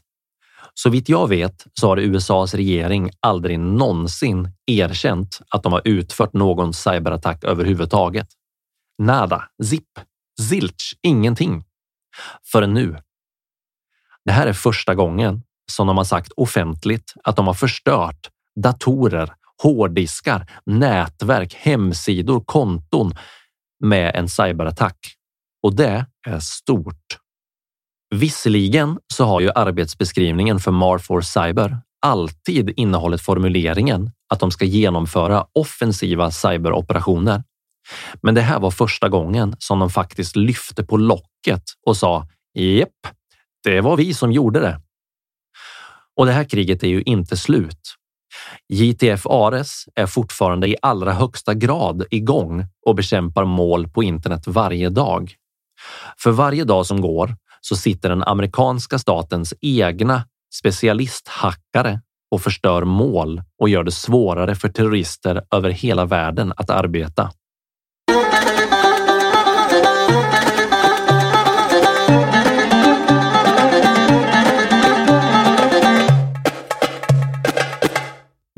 Så 0.74 0.90
vitt 0.90 1.08
jag 1.08 1.28
vet 1.28 1.66
så 1.80 1.88
har 1.88 1.96
USAs 1.96 2.54
regering 2.54 3.10
aldrig 3.20 3.58
någonsin 3.58 4.48
erkänt 4.66 5.40
att 5.50 5.62
de 5.62 5.72
har 5.72 5.82
utfört 5.84 6.32
någon 6.32 6.72
cyberattack 6.72 7.44
överhuvudtaget. 7.44 8.26
Nada, 9.00 9.44
zip, 9.62 9.88
zilch, 10.40 10.98
ingenting. 11.02 11.64
Förrän 12.52 12.74
nu. 12.74 12.96
Det 14.24 14.32
här 14.32 14.46
är 14.46 14.52
första 14.52 14.94
gången 14.94 15.42
som 15.72 15.86
de 15.86 15.96
har 15.96 16.04
sagt 16.04 16.32
offentligt 16.32 17.14
att 17.24 17.36
de 17.36 17.46
har 17.46 17.54
förstört 17.54 18.30
datorer, 18.62 19.34
hårddiskar, 19.62 20.50
nätverk, 20.66 21.54
hemsidor, 21.54 22.40
konton 22.40 23.14
med 23.84 24.14
en 24.14 24.28
cyberattack. 24.28 24.96
Och 25.62 25.76
det 25.76 26.06
är 26.26 26.40
stort. 26.40 27.18
Visserligen 28.14 28.98
så 29.14 29.24
har 29.24 29.40
ju 29.40 29.50
arbetsbeskrivningen 29.54 30.58
för 30.58 30.70
Marfor 30.70 31.20
Cyber 31.20 31.78
alltid 32.00 32.70
innehållit 32.76 33.20
formuleringen 33.20 34.10
att 34.28 34.40
de 34.40 34.50
ska 34.50 34.64
genomföra 34.64 35.46
offensiva 35.52 36.30
cyberoperationer. 36.30 37.42
Men 38.22 38.34
det 38.34 38.40
här 38.40 38.60
var 38.60 38.70
första 38.70 39.08
gången 39.08 39.56
som 39.58 39.78
de 39.78 39.90
faktiskt 39.90 40.36
lyfte 40.36 40.84
på 40.84 40.96
locket 40.96 41.62
och 41.86 41.96
sa 41.96 42.26
Jepp, 42.54 42.88
det 43.64 43.80
var 43.80 43.96
vi 43.96 44.14
som 44.14 44.32
gjorde 44.32 44.60
det. 44.60 44.80
Och 46.16 46.26
det 46.26 46.32
här 46.32 46.44
kriget 46.44 46.82
är 46.82 46.88
ju 46.88 47.02
inte 47.02 47.36
slut. 47.36 47.96
JTF 48.68 49.26
Ares 49.26 49.84
är 49.94 50.06
fortfarande 50.06 50.68
i 50.68 50.76
allra 50.82 51.12
högsta 51.12 51.54
grad 51.54 52.04
igång 52.10 52.66
och 52.86 52.94
bekämpar 52.94 53.44
mål 53.44 53.88
på 53.88 54.02
internet 54.02 54.46
varje 54.46 54.88
dag. 54.88 55.34
För 56.22 56.30
varje 56.30 56.64
dag 56.64 56.86
som 56.86 57.00
går 57.00 57.36
så 57.60 57.76
sitter 57.76 58.08
den 58.08 58.22
amerikanska 58.22 58.98
statens 58.98 59.54
egna 59.60 60.24
specialisthackare 60.54 62.00
och 62.30 62.42
förstör 62.42 62.84
mål 62.84 63.42
och 63.60 63.68
gör 63.68 63.84
det 63.84 63.92
svårare 63.92 64.54
för 64.54 64.68
terrorister 64.68 65.42
över 65.54 65.70
hela 65.70 66.04
världen 66.04 66.52
att 66.56 66.70
arbeta. 66.70 67.30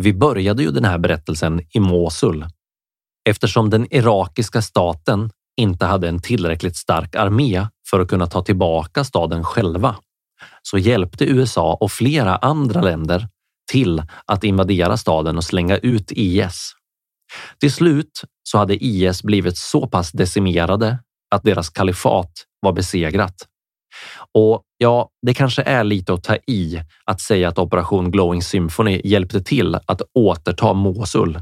Vi 0.03 0.13
började 0.13 0.63
ju 0.63 0.71
den 0.71 0.85
här 0.85 0.99
berättelsen 0.99 1.61
i 1.71 1.81
Mosul 1.81 2.47
eftersom 3.29 3.71
den 3.71 3.95
irakiska 3.95 4.63
staten 4.63 5.31
inte 5.57 5.87
hade 5.87 6.09
en 6.09 6.21
tillräckligt 6.21 6.77
stark 6.77 7.15
armé 7.15 7.67
för 7.91 8.01
att 8.01 8.09
kunna 8.09 8.27
ta 8.27 8.43
tillbaka 8.43 9.05
staden 9.05 9.45
själva 9.45 9.97
så 10.63 10.79
hjälpte 10.79 11.25
USA 11.25 11.75
och 11.81 11.93
flera 11.93 12.37
andra 12.37 12.83
länder 12.83 13.29
till 13.73 14.03
att 14.27 14.45
invadera 14.45 14.97
staden 14.97 15.37
och 15.37 15.45
slänga 15.45 15.77
ut 15.77 16.13
IS. 16.13 16.73
Till 17.61 17.73
slut 17.73 18.23
så 18.43 18.59
hade 18.59 18.85
IS 18.85 19.23
blivit 19.23 19.59
så 19.59 19.87
pass 19.87 20.13
decimerade 20.13 20.99
att 21.35 21.43
deras 21.43 21.71
kalifat 21.71 22.33
var 22.61 22.73
besegrat. 22.73 23.49
Och 24.34 24.62
ja, 24.78 25.09
det 25.26 25.34
kanske 25.34 25.62
är 25.62 25.84
lite 25.84 26.12
att 26.12 26.24
ta 26.24 26.36
i 26.36 26.82
att 27.05 27.20
säga 27.20 27.49
att 27.49 27.59
Operation 27.59 28.11
Glowing 28.11 28.43
Symphony 28.43 29.01
hjälpte 29.05 29.43
till 29.43 29.74
att 29.74 30.03
återta 30.14 30.72
Mosul. 30.72 31.40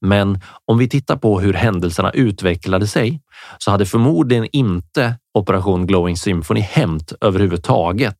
Men 0.00 0.40
om 0.66 0.78
vi 0.78 0.88
tittar 0.88 1.16
på 1.16 1.40
hur 1.40 1.52
händelserna 1.52 2.10
utvecklade 2.10 2.86
sig 2.86 3.20
så 3.58 3.70
hade 3.70 3.86
förmodligen 3.86 4.48
inte 4.52 5.18
Operation 5.38 5.86
Glowing 5.86 6.16
Symphony 6.16 6.60
hänt 6.60 7.12
överhuvudtaget 7.20 8.16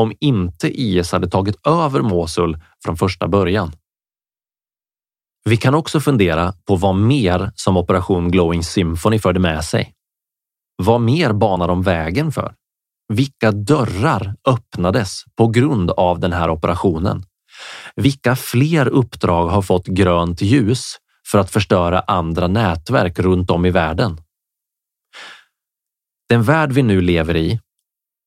om 0.00 0.12
inte 0.20 0.80
IS 0.82 1.12
hade 1.12 1.28
tagit 1.28 1.66
över 1.66 2.00
Mosul 2.00 2.58
från 2.84 2.96
första 2.96 3.28
början. 3.28 3.72
Vi 5.44 5.56
kan 5.56 5.74
också 5.74 6.00
fundera 6.00 6.52
på 6.66 6.76
vad 6.76 6.94
mer 6.94 7.52
som 7.54 7.76
Operation 7.76 8.30
Glowing 8.30 8.62
Symphony 8.62 9.18
förde 9.18 9.40
med 9.40 9.64
sig. 9.64 9.92
Vad 10.82 11.00
mer 11.00 11.32
banar 11.32 11.68
de 11.68 11.82
vägen 11.82 12.32
för? 12.32 12.54
Vilka 13.08 13.52
dörrar 13.52 14.34
öppnades 14.48 15.22
på 15.36 15.48
grund 15.48 15.90
av 15.90 16.20
den 16.20 16.32
här 16.32 16.50
operationen? 16.50 17.24
Vilka 17.96 18.36
fler 18.36 18.88
uppdrag 18.88 19.48
har 19.48 19.62
fått 19.62 19.86
grönt 19.86 20.42
ljus 20.42 20.96
för 21.30 21.38
att 21.38 21.50
förstöra 21.50 22.00
andra 22.00 22.46
nätverk 22.46 23.18
runt 23.18 23.50
om 23.50 23.66
i 23.66 23.70
världen? 23.70 24.20
Den 26.28 26.42
värld 26.42 26.72
vi 26.72 26.82
nu 26.82 27.00
lever 27.00 27.36
i, 27.36 27.60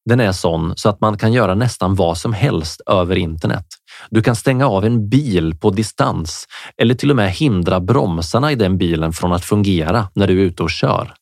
den 0.10 0.20
är 0.20 0.32
sån 0.32 0.74
så 0.76 0.90
att 0.90 1.02
man 1.02 1.18
kan 1.18 1.34
göra 1.34 1.56
nästan 1.56 1.96
vad 1.96 2.18
som 2.18 2.34
helst 2.34 2.82
över 2.86 3.16
internet. 3.16 3.66
Du 4.10 4.22
kan 4.22 4.36
stänga 4.36 4.68
av 4.68 4.86
en 4.86 5.10
bil 5.10 5.56
på 5.60 5.70
distans 5.70 6.46
eller 6.78 6.96
till 6.96 7.10
och 7.10 7.16
med 7.16 7.32
hindra 7.32 7.80
bromsarna 7.80 8.52
i 8.52 8.56
den 8.56 8.78
bilen 8.78 9.14
från 9.14 9.34
att 9.34 9.46
fungera 9.46 10.10
när 10.14 10.28
du 10.28 10.42
är 10.42 10.46
ute 10.46 10.64
och 10.64 10.72
kör. 10.72 11.14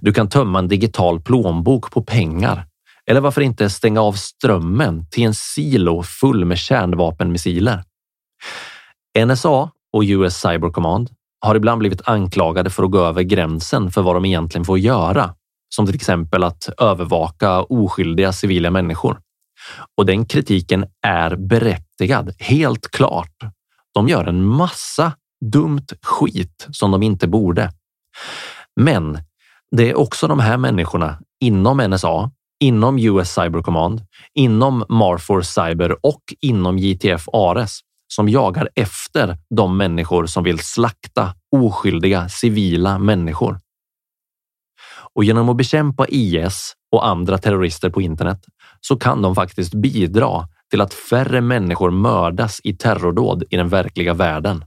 Du 0.00 0.12
kan 0.12 0.28
tömma 0.28 0.58
en 0.58 0.68
digital 0.68 1.20
plånbok 1.20 1.90
på 1.90 2.02
pengar 2.02 2.66
eller 3.10 3.20
varför 3.20 3.40
inte 3.40 3.70
stänga 3.70 4.00
av 4.00 4.12
strömmen 4.12 5.06
till 5.10 5.24
en 5.24 5.34
silo 5.34 6.02
full 6.02 6.44
med 6.44 6.58
kärnvapenmissiler? 6.58 7.84
NSA 9.26 9.70
och 9.92 10.02
US 10.02 10.36
Cyber 10.36 10.70
Command 10.70 11.10
har 11.40 11.54
ibland 11.54 11.78
blivit 11.78 12.08
anklagade 12.08 12.70
för 12.70 12.82
att 12.82 12.90
gå 12.90 12.98
över 12.98 13.22
gränsen 13.22 13.90
för 13.90 14.02
vad 14.02 14.16
de 14.16 14.24
egentligen 14.24 14.64
får 14.64 14.78
göra, 14.78 15.34
som 15.74 15.86
till 15.86 15.94
exempel 15.94 16.44
att 16.44 16.68
övervaka 16.78 17.62
oskyldiga 17.62 18.32
civila 18.32 18.70
människor. 18.70 19.20
Och 19.96 20.06
den 20.06 20.26
kritiken 20.26 20.86
är 21.06 21.36
berättigad, 21.36 22.34
helt 22.38 22.90
klart. 22.90 23.36
De 23.94 24.08
gör 24.08 24.24
en 24.24 24.44
massa 24.44 25.12
dumt 25.52 25.86
skit 26.02 26.66
som 26.72 26.90
de 26.90 27.02
inte 27.02 27.28
borde. 27.28 27.72
Men 28.80 29.18
det 29.70 29.90
är 29.90 29.98
också 29.98 30.26
de 30.26 30.40
här 30.40 30.56
människorna 30.56 31.18
inom 31.40 31.76
NSA 31.76 32.30
inom 32.64 32.98
US 32.98 33.34
Cyber 33.34 33.62
Command, 33.62 34.02
inom 34.34 34.84
Marfor 34.88 35.42
Cyber 35.42 36.06
och 36.06 36.22
inom 36.40 36.78
JTF 36.78 37.28
Ares 37.32 37.80
som 38.08 38.28
jagar 38.28 38.68
efter 38.74 39.38
de 39.56 39.76
människor 39.76 40.26
som 40.26 40.44
vill 40.44 40.58
slakta 40.58 41.34
oskyldiga 41.56 42.28
civila 42.28 42.98
människor. 42.98 43.58
Och 45.14 45.24
genom 45.24 45.48
att 45.48 45.56
bekämpa 45.56 46.06
IS 46.08 46.72
och 46.92 47.06
andra 47.06 47.38
terrorister 47.38 47.90
på 47.90 48.02
internet 48.02 48.40
så 48.80 48.96
kan 48.96 49.22
de 49.22 49.34
faktiskt 49.34 49.74
bidra 49.74 50.48
till 50.70 50.80
att 50.80 50.94
färre 50.94 51.40
människor 51.40 51.90
mördas 51.90 52.60
i 52.64 52.76
terrordåd 52.76 53.44
i 53.50 53.56
den 53.56 53.68
verkliga 53.68 54.14
världen. 54.14 54.64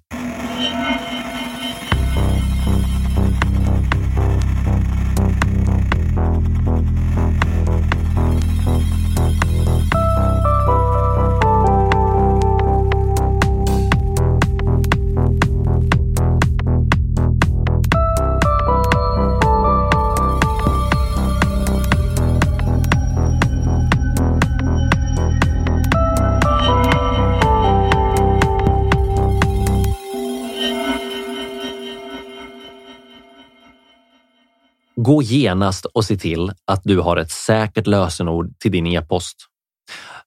Gå 35.08 35.22
genast 35.22 35.86
och 35.86 36.06
se 36.06 36.18
till 36.18 36.52
att 36.66 36.82
du 36.84 37.00
har 37.00 37.18
ett 37.18 37.32
säkert 37.32 37.88
lösenord 37.88 38.60
till 38.60 38.72
din 38.72 38.88
e-post. 38.88 39.36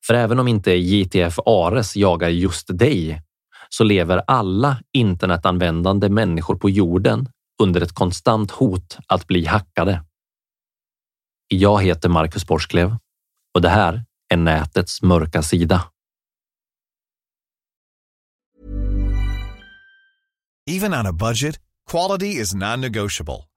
För 0.06 0.14
även 0.14 0.38
om 0.38 0.48
inte 0.48 0.72
JTF 0.72 1.38
Ares 1.46 1.96
jagar 1.96 2.28
just 2.28 2.78
dig 2.78 3.22
så 3.68 3.84
lever 3.84 4.22
alla 4.26 4.82
internetanvändande 4.92 6.08
människor 6.08 6.56
på 6.56 6.70
jorden 6.70 7.28
under 7.62 7.80
ett 7.80 7.92
konstant 7.92 8.50
hot 8.50 8.98
att 9.06 9.26
bli 9.26 9.46
hackade. 9.46 10.04
Jag 11.48 11.82
heter 11.82 12.08
Marcus 12.08 12.46
Borsklev 12.46 12.96
och 13.54 13.62
det 13.62 13.68
här 13.68 14.04
är 14.32 14.36
nätets 14.36 15.02
mörka 15.02 15.42
sida. 15.42 15.84
Even 20.70 20.94
on 20.94 21.06
a 21.06 21.12
budget, 21.12 21.60
quality 21.90 22.26
is 22.26 22.54
non-negotiable. 22.54 23.49